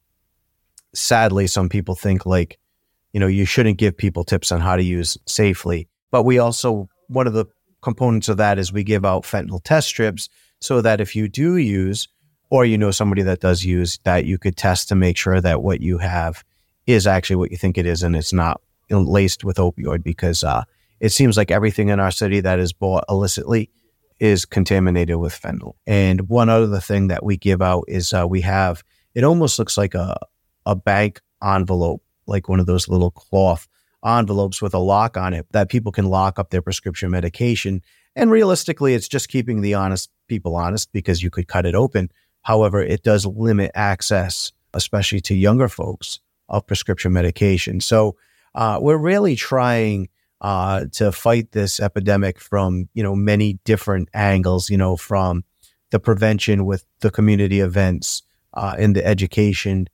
sadly, 0.94 1.46
some 1.46 1.68
people 1.68 1.94
think 1.94 2.26
like, 2.26 2.58
you 3.12 3.20
know, 3.20 3.26
you 3.26 3.44
shouldn't 3.44 3.78
give 3.78 3.96
people 3.96 4.24
tips 4.24 4.52
on 4.52 4.60
how 4.60 4.76
to 4.76 4.82
use 4.82 5.18
safely. 5.26 5.88
But 6.10 6.24
we 6.24 6.38
also, 6.38 6.88
one 7.08 7.26
of 7.26 7.32
the 7.32 7.46
components 7.82 8.28
of 8.28 8.36
that 8.38 8.58
is 8.58 8.72
we 8.72 8.84
give 8.84 9.04
out 9.04 9.24
fentanyl 9.24 9.62
test 9.62 9.88
strips 9.88 10.28
so 10.60 10.80
that 10.80 11.00
if 11.00 11.16
you 11.16 11.28
do 11.28 11.56
use, 11.56 12.08
or 12.50 12.66
you 12.66 12.76
know 12.76 12.90
somebody 12.90 13.22
that 13.22 13.40
does 13.40 13.64
use 13.64 13.98
that 14.04 14.26
you 14.26 14.36
could 14.36 14.58
test 14.58 14.86
to 14.88 14.94
make 14.94 15.16
sure 15.16 15.40
that 15.40 15.62
what 15.62 15.80
you 15.80 15.96
have 15.96 16.44
is 16.86 17.06
actually 17.06 17.36
what 17.36 17.50
you 17.50 17.56
think 17.56 17.78
it 17.78 17.86
is 17.86 18.02
and 18.02 18.14
it's 18.14 18.32
not 18.32 18.60
laced 18.90 19.42
with 19.42 19.56
opioid 19.56 20.02
because 20.02 20.44
uh, 20.44 20.62
it 21.00 21.08
seems 21.08 21.38
like 21.38 21.50
everything 21.50 21.88
in 21.88 21.98
our 21.98 22.10
city 22.10 22.40
that 22.40 22.58
is 22.58 22.74
bought 22.74 23.04
illicitly 23.08 23.70
is 24.20 24.44
contaminated 24.44 25.16
with 25.16 25.32
fentanyl. 25.32 25.72
And 25.86 26.28
one 26.28 26.50
other 26.50 26.78
thing 26.78 27.08
that 27.08 27.24
we 27.24 27.38
give 27.38 27.62
out 27.62 27.84
is 27.88 28.12
uh, 28.12 28.26
we 28.28 28.42
have 28.42 28.84
it 29.14 29.24
almost 29.24 29.58
looks 29.58 29.78
like 29.78 29.94
a 29.94 30.16
a 30.66 30.74
bank 30.74 31.20
envelope, 31.42 32.02
like 32.26 32.48
one 32.48 32.60
of 32.60 32.66
those 32.66 32.88
little 32.88 33.10
cloth 33.10 33.68
envelopes 34.04 34.60
with 34.60 34.74
a 34.74 34.78
lock 34.78 35.16
on 35.16 35.32
it 35.32 35.46
that 35.52 35.68
people 35.68 35.92
can 35.92 36.06
lock 36.06 36.38
up 36.38 36.50
their 36.50 36.62
prescription 36.62 37.10
medication. 37.10 37.82
And 38.16 38.30
realistically, 38.30 38.94
it's 38.94 39.08
just 39.08 39.28
keeping 39.28 39.60
the 39.60 39.74
honest 39.74 40.10
people 40.28 40.56
honest 40.56 40.92
because 40.92 41.22
you 41.22 41.30
could 41.30 41.48
cut 41.48 41.66
it 41.66 41.74
open. 41.74 42.10
However, 42.42 42.82
it 42.82 43.02
does 43.02 43.24
limit 43.24 43.70
access, 43.74 44.52
especially 44.74 45.20
to 45.22 45.34
younger 45.34 45.68
folks, 45.68 46.20
of 46.48 46.66
prescription 46.66 47.12
medication. 47.12 47.80
So 47.80 48.16
uh, 48.54 48.78
we're 48.80 48.98
really 48.98 49.36
trying 49.36 50.08
uh, 50.40 50.86
to 50.92 51.12
fight 51.12 51.52
this 51.52 51.78
epidemic 51.78 52.40
from 52.40 52.88
you 52.94 53.02
know 53.02 53.14
many 53.14 53.60
different 53.64 54.08
angles. 54.12 54.68
You 54.68 54.76
know, 54.76 54.96
from 54.96 55.44
the 55.90 56.00
prevention 56.00 56.64
with 56.64 56.84
the 57.00 57.10
community 57.10 57.60
events 57.60 58.22
uh, 58.54 58.74
in 58.78 58.92
the 58.92 59.06
education. 59.06 59.88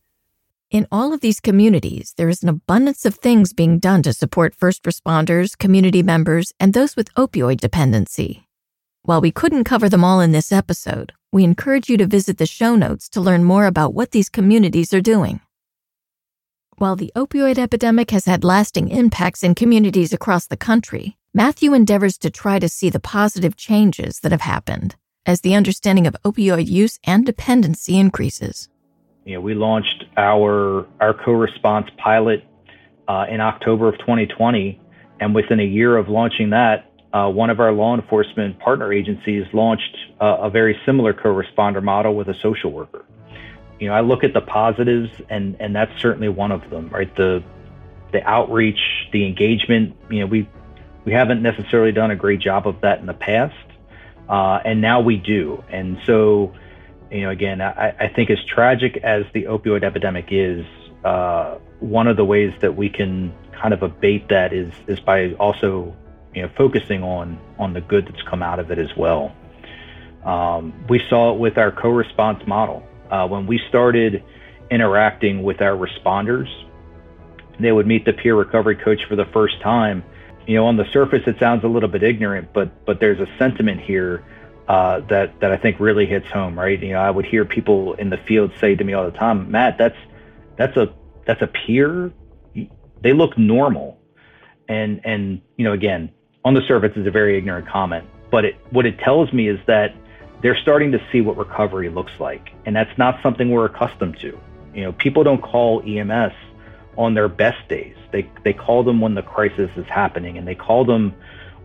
In 0.70 0.86
all 0.92 1.14
of 1.14 1.22
these 1.22 1.40
communities, 1.40 2.12
there 2.18 2.28
is 2.28 2.42
an 2.42 2.50
abundance 2.50 3.06
of 3.06 3.14
things 3.14 3.54
being 3.54 3.78
done 3.78 4.02
to 4.02 4.12
support 4.12 4.54
first 4.54 4.82
responders, 4.82 5.56
community 5.56 6.02
members, 6.02 6.52
and 6.60 6.74
those 6.74 6.94
with 6.94 7.14
opioid 7.14 7.58
dependency. 7.58 8.46
While 9.02 9.22
we 9.22 9.30
couldn't 9.30 9.64
cover 9.64 9.88
them 9.88 10.04
all 10.04 10.20
in 10.20 10.32
this 10.32 10.52
episode, 10.52 11.14
we 11.32 11.42
encourage 11.42 11.88
you 11.88 11.96
to 11.96 12.06
visit 12.06 12.36
the 12.36 12.44
show 12.44 12.76
notes 12.76 13.08
to 13.10 13.20
learn 13.22 13.44
more 13.44 13.64
about 13.64 13.94
what 13.94 14.10
these 14.10 14.28
communities 14.28 14.92
are 14.92 15.00
doing. 15.00 15.40
While 16.76 16.96
the 16.96 17.12
opioid 17.16 17.56
epidemic 17.56 18.10
has 18.10 18.26
had 18.26 18.44
lasting 18.44 18.90
impacts 18.90 19.42
in 19.42 19.54
communities 19.54 20.12
across 20.12 20.46
the 20.46 20.58
country, 20.58 21.16
Matthew 21.32 21.72
endeavors 21.72 22.18
to 22.18 22.30
try 22.30 22.58
to 22.58 22.68
see 22.68 22.90
the 22.90 23.00
positive 23.00 23.56
changes 23.56 24.20
that 24.20 24.32
have 24.32 24.42
happened 24.42 24.96
as 25.24 25.40
the 25.40 25.54
understanding 25.54 26.06
of 26.06 26.16
opioid 26.26 26.68
use 26.68 26.98
and 27.04 27.24
dependency 27.24 27.98
increases. 27.98 28.68
You 29.28 29.34
know, 29.34 29.40
we 29.40 29.54
launched 29.54 30.06
our 30.16 30.86
our 31.00 31.14
co-response 31.14 31.88
pilot 31.98 32.44
uh, 33.06 33.26
in 33.28 33.40
October 33.40 33.88
of 33.88 33.98
2020, 33.98 34.80
and 35.20 35.34
within 35.34 35.60
a 35.60 35.64
year 35.64 35.96
of 35.96 36.08
launching 36.08 36.50
that, 36.50 36.90
uh, 37.12 37.28
one 37.28 37.50
of 37.50 37.60
our 37.60 37.72
law 37.72 37.94
enforcement 37.94 38.58
partner 38.58 38.92
agencies 38.92 39.44
launched 39.52 39.96
uh, 40.20 40.38
a 40.40 40.50
very 40.50 40.80
similar 40.86 41.12
co-responder 41.12 41.82
model 41.82 42.16
with 42.16 42.28
a 42.28 42.34
social 42.40 42.72
worker 42.72 43.04
you 43.78 43.88
know, 43.88 43.94
I 43.94 44.00
look 44.00 44.24
at 44.24 44.34
the 44.34 44.40
positives, 44.40 45.10
and 45.28 45.56
and 45.60 45.74
that's 45.74 46.00
certainly 46.00 46.28
one 46.28 46.52
of 46.52 46.68
them, 46.70 46.88
right? 46.88 47.14
The 47.14 47.42
the 48.12 48.22
outreach, 48.24 48.80
the 49.12 49.26
engagement. 49.26 49.96
You 50.10 50.20
know, 50.20 50.26
we 50.26 50.48
we 51.04 51.12
haven't 51.12 51.42
necessarily 51.42 51.92
done 51.92 52.10
a 52.10 52.16
great 52.16 52.40
job 52.40 52.66
of 52.66 52.80
that 52.80 52.98
in 52.98 53.06
the 53.06 53.14
past, 53.14 53.54
uh, 54.28 54.60
and 54.64 54.80
now 54.80 55.00
we 55.00 55.16
do. 55.16 55.62
And 55.70 55.98
so, 56.06 56.54
you 57.10 57.22
know, 57.22 57.30
again, 57.30 57.60
I, 57.60 57.94
I 57.98 58.08
think 58.08 58.30
as 58.30 58.38
tragic 58.44 58.98
as 58.98 59.24
the 59.32 59.44
opioid 59.44 59.82
epidemic 59.82 60.26
is, 60.30 60.64
uh, 61.04 61.58
one 61.80 62.06
of 62.06 62.16
the 62.16 62.24
ways 62.24 62.52
that 62.60 62.76
we 62.76 62.88
can 62.88 63.32
kind 63.52 63.72
of 63.72 63.82
abate 63.82 64.28
that 64.28 64.52
is 64.52 64.72
is 64.86 65.00
by 65.00 65.32
also 65.34 65.94
you 66.34 66.42
know 66.42 66.50
focusing 66.56 67.02
on 67.02 67.38
on 67.58 67.72
the 67.72 67.80
good 67.80 68.06
that's 68.06 68.22
come 68.22 68.42
out 68.42 68.58
of 68.58 68.70
it 68.70 68.78
as 68.78 68.94
well. 68.96 69.34
Um, 70.24 70.74
we 70.88 71.00
saw 71.08 71.32
it 71.32 71.38
with 71.38 71.56
our 71.56 71.70
co-response 71.70 72.46
model 72.46 72.82
uh, 73.10 73.26
when 73.26 73.46
we 73.46 73.60
started 73.68 74.22
interacting 74.70 75.42
with 75.42 75.60
our 75.60 75.76
responders, 75.76 76.48
they 77.58 77.72
would 77.72 77.86
meet 77.86 78.04
the 78.04 78.12
peer 78.12 78.34
recovery 78.36 78.76
coach 78.76 79.00
for 79.08 79.16
the 79.16 79.24
first 79.26 79.60
time. 79.62 80.04
You 80.46 80.56
know, 80.56 80.66
on 80.66 80.76
the 80.76 80.84
surface, 80.92 81.22
it 81.26 81.36
sounds 81.38 81.64
a 81.64 81.68
little 81.68 81.88
bit 81.88 82.02
ignorant, 82.02 82.52
but 82.52 82.84
but 82.86 83.00
there's 83.00 83.20
a 83.20 83.26
sentiment 83.38 83.80
here 83.80 84.24
uh, 84.68 85.00
that 85.08 85.40
that 85.40 85.50
I 85.50 85.56
think 85.56 85.80
really 85.80 86.06
hits 86.06 86.28
home, 86.28 86.58
right? 86.58 86.80
You 86.80 86.92
know, 86.92 87.00
I 87.00 87.10
would 87.10 87.24
hear 87.24 87.44
people 87.44 87.94
in 87.94 88.10
the 88.10 88.18
field 88.18 88.52
say 88.60 88.74
to 88.74 88.84
me 88.84 88.92
all 88.92 89.04
the 89.10 89.16
time, 89.16 89.50
"Matt, 89.50 89.78
that's 89.78 89.96
that's 90.56 90.76
a 90.76 90.94
that's 91.26 91.42
a 91.42 91.46
peer. 91.46 92.12
They 93.02 93.12
look 93.12 93.36
normal," 93.38 93.98
and 94.68 95.00
and 95.04 95.40
you 95.56 95.64
know, 95.64 95.72
again, 95.72 96.10
on 96.44 96.54
the 96.54 96.62
surface, 96.68 96.96
is 96.96 97.06
a 97.06 97.10
very 97.10 97.38
ignorant 97.38 97.68
comment, 97.68 98.06
but 98.30 98.44
it 98.44 98.56
what 98.70 98.86
it 98.86 98.98
tells 98.98 99.32
me 99.32 99.48
is 99.48 99.58
that 99.66 99.94
they're 100.42 100.56
starting 100.56 100.92
to 100.92 100.98
see 101.10 101.20
what 101.20 101.36
recovery 101.36 101.88
looks 101.88 102.12
like. 102.20 102.50
And 102.64 102.74
that's 102.76 102.96
not 102.98 103.20
something 103.22 103.50
we're 103.50 103.66
accustomed 103.66 104.18
to. 104.20 104.38
You 104.74 104.84
know, 104.84 104.92
people 104.92 105.24
don't 105.24 105.42
call 105.42 105.82
EMS 105.82 106.32
on 106.96 107.14
their 107.14 107.28
best 107.28 107.68
days. 107.68 107.96
They, 108.12 108.30
they 108.44 108.52
call 108.52 108.84
them 108.84 109.00
when 109.00 109.14
the 109.14 109.22
crisis 109.22 109.70
is 109.76 109.86
happening 109.86 110.38
and 110.38 110.46
they 110.46 110.54
call 110.54 110.84
them 110.84 111.14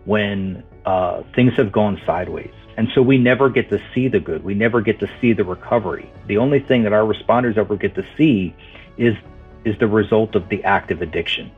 when 0.04 0.64
uh, 0.84 1.22
things 1.34 1.52
have 1.56 1.72
gone 1.72 2.00
sideways. 2.04 2.52
And 2.76 2.88
so 2.94 3.02
we 3.02 3.18
never 3.18 3.48
get 3.48 3.70
to 3.70 3.80
see 3.94 4.08
the 4.08 4.20
good. 4.20 4.42
We 4.44 4.54
never 4.54 4.80
get 4.80 4.98
to 5.00 5.10
see 5.20 5.32
the 5.32 5.44
recovery. 5.44 6.10
The 6.26 6.38
only 6.38 6.60
thing 6.60 6.82
that 6.82 6.92
our 6.92 7.02
responders 7.04 7.56
ever 7.56 7.76
get 7.76 7.94
to 7.94 8.04
see 8.16 8.54
is, 8.96 9.14
is 9.64 9.78
the 9.78 9.86
result 9.86 10.34
of 10.34 10.48
the 10.48 10.62
active 10.64 11.00
addiction. 11.00 11.52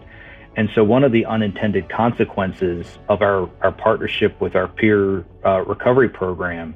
And 0.56 0.70
so 0.74 0.84
one 0.84 1.04
of 1.04 1.12
the 1.12 1.26
unintended 1.26 1.88
consequences 1.88 2.98
of 3.08 3.22
our, 3.22 3.48
our 3.62 3.72
partnership 3.72 4.40
with 4.40 4.56
our 4.56 4.68
peer 4.68 5.24
uh, 5.44 5.62
recovery 5.64 6.08
program 6.08 6.74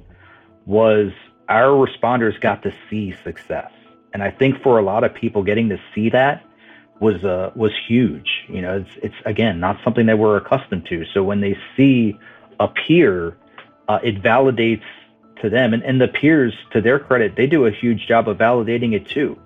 was 0.67 1.13
our 1.49 1.87
responders 1.87 2.39
got 2.41 2.63
to 2.63 2.75
see 2.89 3.15
success. 3.25 3.71
And 4.13 4.23
I 4.23 4.31
think 4.31 4.63
for 4.63 4.79
a 4.79 4.83
lot 4.83 5.05
of 5.05 5.15
people, 5.15 5.43
getting 5.43 5.69
to 5.71 5.79
see 5.95 6.11
that 6.11 6.45
was 7.01 7.25
uh, 7.25 7.51
was 7.55 7.73
huge. 7.89 8.29
You 8.49 8.61
know, 8.61 8.79
it's 8.79 8.91
it's 9.03 9.15
again 9.25 9.61
not 9.61 9.79
something 9.83 10.07
that 10.07 10.19
we're 10.19 10.37
accustomed 10.37 10.87
to. 10.87 11.05
So 11.15 11.23
when 11.23 11.41
they 11.41 11.57
see 11.77 12.19
a 12.59 12.69
peer, 12.69 13.37
uh, 13.91 13.99
it 14.09 14.23
validates 14.23 14.89
to 15.43 15.51
them, 15.51 15.75
and, 15.75 15.83
and 15.83 16.01
the 16.01 16.07
peers, 16.07 16.55
to 16.73 16.81
their 16.81 16.99
credit, 16.99 17.35
they 17.35 17.47
do 17.47 17.67
a 17.67 17.73
huge 17.73 18.07
job 18.07 18.29
of 18.29 18.39
validating 18.39 18.93
it 18.95 19.05
too. 19.09 19.37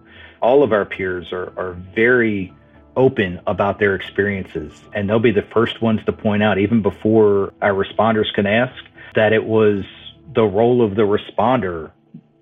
All 0.43 0.63
of 0.63 0.71
our 0.73 0.85
peers 0.85 1.33
are 1.33 1.53
are 1.57 1.73
very 1.95 2.53
open 2.95 3.41
about 3.47 3.79
their 3.79 3.95
experiences, 3.95 4.73
and 4.93 5.09
they'll 5.09 5.19
be 5.19 5.33
the 5.43 5.49
first 5.57 5.81
ones 5.81 6.01
to 6.05 6.13
point 6.13 6.43
out, 6.43 6.59
even 6.59 6.83
before 6.83 7.55
our 7.63 7.73
responders 7.73 8.31
can 8.35 8.47
ask, 8.47 8.81
that 9.15 9.33
it 9.33 9.45
was 9.45 9.85
the 10.35 10.45
role 10.45 10.83
of 10.87 10.95
the 10.95 11.07
responder 11.17 11.91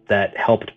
that 0.08 0.36
helped 0.36 0.72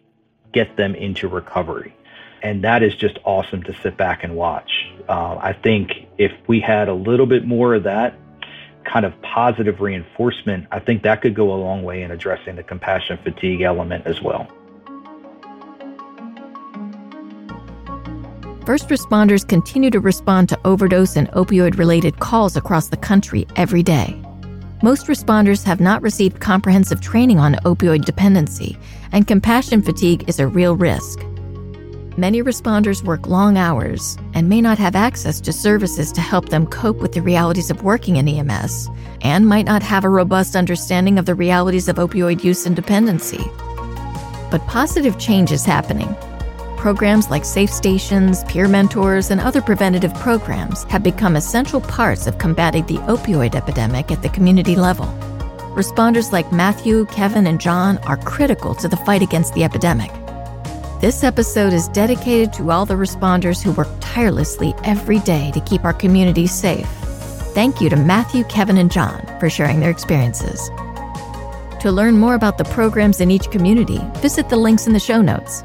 get 0.53 0.77
them 0.77 0.93
into 0.95 1.27
recovery. 1.27 1.95
And 2.43 2.63
that 2.63 2.83
is 2.83 2.95
just 2.95 3.17
awesome 3.23 3.63
to 3.63 3.73
sit 3.81 3.97
back 3.97 4.23
and 4.23 4.35
watch. 4.35 4.71
Uh, 5.09 5.35
I 5.51 5.53
think 5.53 6.07
if 6.17 6.31
we 6.47 6.59
had 6.59 6.87
a 6.87 6.93
little 6.93 7.25
bit 7.25 7.43
more 7.45 7.73
of 7.73 7.83
that 7.83 8.11
kind 8.85 9.05
of 9.05 9.13
positive 9.21 9.81
reinforcement, 9.81 10.67
I 10.71 10.79
think 10.79 11.03
that 11.03 11.21
could 11.21 11.35
go 11.35 11.53
a 11.53 11.57
long 11.57 11.83
way 11.83 12.01
in 12.01 12.11
addressing 12.11 12.55
the 12.55 12.63
compassion 12.63 13.17
fatigue 13.23 13.61
element 13.61 14.05
as 14.05 14.21
well. 14.21 14.47
First 18.65 18.89
responders 18.89 19.47
continue 19.47 19.91
to 19.91 19.99
respond 19.99 20.49
to 20.49 20.59
overdose 20.65 21.17
and 21.17 21.29
opioid 21.33 21.77
related 21.77 22.19
calls 22.19 22.57
across 22.57 22.87
the 22.87 22.97
country 22.97 23.45
every 23.55 23.83
day. 23.83 24.19
Most 24.81 25.05
responders 25.05 25.63
have 25.63 25.79
not 25.79 26.01
received 26.01 26.39
comprehensive 26.39 26.99
training 26.99 27.39
on 27.39 27.53
opioid 27.65 28.05
dependency, 28.05 28.77
and 29.11 29.27
compassion 29.27 29.81
fatigue 29.81 30.27
is 30.27 30.39
a 30.39 30.47
real 30.47 30.75
risk. 30.75 31.19
Many 32.17 32.41
responders 32.41 33.03
work 33.03 33.27
long 33.27 33.57
hours 33.57 34.17
and 34.33 34.47
may 34.47 34.61
not 34.61 34.77
have 34.77 34.95
access 34.95 35.41
to 35.41 35.51
services 35.51 36.11
to 36.13 36.21
help 36.21 36.49
them 36.49 36.65
cope 36.65 36.97
with 36.97 37.11
the 37.11 37.21
realities 37.21 37.69
of 37.69 37.83
working 37.83 38.15
in 38.15 38.27
EMS, 38.27 38.89
and 39.21 39.47
might 39.47 39.65
not 39.65 39.83
have 39.83 40.05
a 40.05 40.09
robust 40.09 40.55
understanding 40.55 41.19
of 41.19 41.25
the 41.25 41.35
realities 41.35 41.89
of 41.89 41.97
opioid 41.97 42.43
use 42.43 42.65
and 42.65 42.75
dependency. 42.75 43.43
But 44.49 44.65
positive 44.67 45.19
change 45.19 45.51
is 45.51 45.65
happening 45.65 46.15
programs 46.85 47.31
like 47.31 47.43
Safe 47.43 47.71
Stations, 47.71 48.43
peer 48.43 48.67
mentors, 48.67 49.31
and 49.31 49.41
other 49.41 49.59
preventative 49.59 50.13
programs 50.19 50.83
have 50.83 51.01
become 51.01 51.35
essential 51.35 51.81
parts 51.81 52.27
of 52.27 52.37
combating 52.37 52.85
the 52.85 52.99
opioid 53.07 53.55
epidemic 53.55 54.11
at 54.11 54.21
the 54.21 54.29
community 54.29 54.75
level. 54.75 55.07
Responders 55.73 56.31
like 56.31 56.51
Matthew, 56.51 57.07
Kevin, 57.07 57.47
and 57.47 57.59
John 57.59 57.97
are 58.05 58.17
critical 58.17 58.75
to 58.75 58.87
the 58.87 58.97
fight 58.97 59.23
against 59.23 59.55
the 59.55 59.63
epidemic. 59.63 60.11
This 61.05 61.23
episode 61.23 61.71
is 61.71 61.87
dedicated 61.89 62.51
to 62.53 62.71
all 62.71 62.83
the 62.83 62.95
responders 62.95 63.61
who 63.61 63.71
work 63.73 63.89
tirelessly 63.99 64.73
every 64.83 65.19
day 65.19 65.51
to 65.51 65.59
keep 65.59 65.85
our 65.85 65.93
communities 65.93 66.51
safe. 66.51 66.87
Thank 67.53 67.79
you 67.79 67.91
to 67.91 67.95
Matthew, 67.95 68.43
Kevin, 68.45 68.77
and 68.77 68.91
John 68.91 69.23
for 69.39 69.47
sharing 69.47 69.79
their 69.79 69.91
experiences. 69.91 70.67
To 71.81 71.91
learn 71.91 72.17
more 72.17 72.33
about 72.33 72.57
the 72.57 72.63
programs 72.63 73.21
in 73.21 73.29
each 73.29 73.51
community, 73.51 73.99
visit 74.15 74.49
the 74.49 74.57
links 74.57 74.87
in 74.87 74.93
the 74.93 74.99
show 74.99 75.21
notes. 75.21 75.61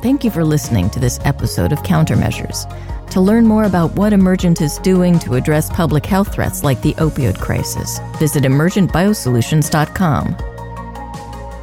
Thank 0.00 0.24
you 0.24 0.30
for 0.30 0.42
listening 0.42 0.88
to 0.88 0.98
this 0.98 1.20
episode 1.26 1.72
of 1.72 1.82
Countermeasures. 1.82 2.64
To 3.10 3.20
learn 3.20 3.46
more 3.46 3.64
about 3.64 3.92
what 3.96 4.14
Emergent 4.14 4.62
is 4.62 4.78
doing 4.78 5.18
to 5.18 5.34
address 5.34 5.68
public 5.68 6.06
health 6.06 6.32
threats 6.32 6.64
like 6.64 6.80
the 6.80 6.94
opioid 6.94 7.38
crisis, 7.38 8.00
visit 8.18 8.44
emergentbiosolutions.com. 8.44 10.53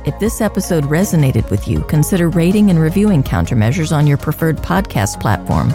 If 0.04 0.18
this 0.20 0.42
episode 0.42 0.86
resonated 0.86 1.50
with 1.52 1.68
you, 1.68 1.82
consider 1.82 2.30
rating 2.30 2.72
and 2.72 2.80
reviewing 2.80 3.22
Countermeasures 3.22 3.96
on 3.96 4.08
your 4.08 4.18
preferred 4.18 4.58
podcast 4.58 5.20
platform 5.22 5.70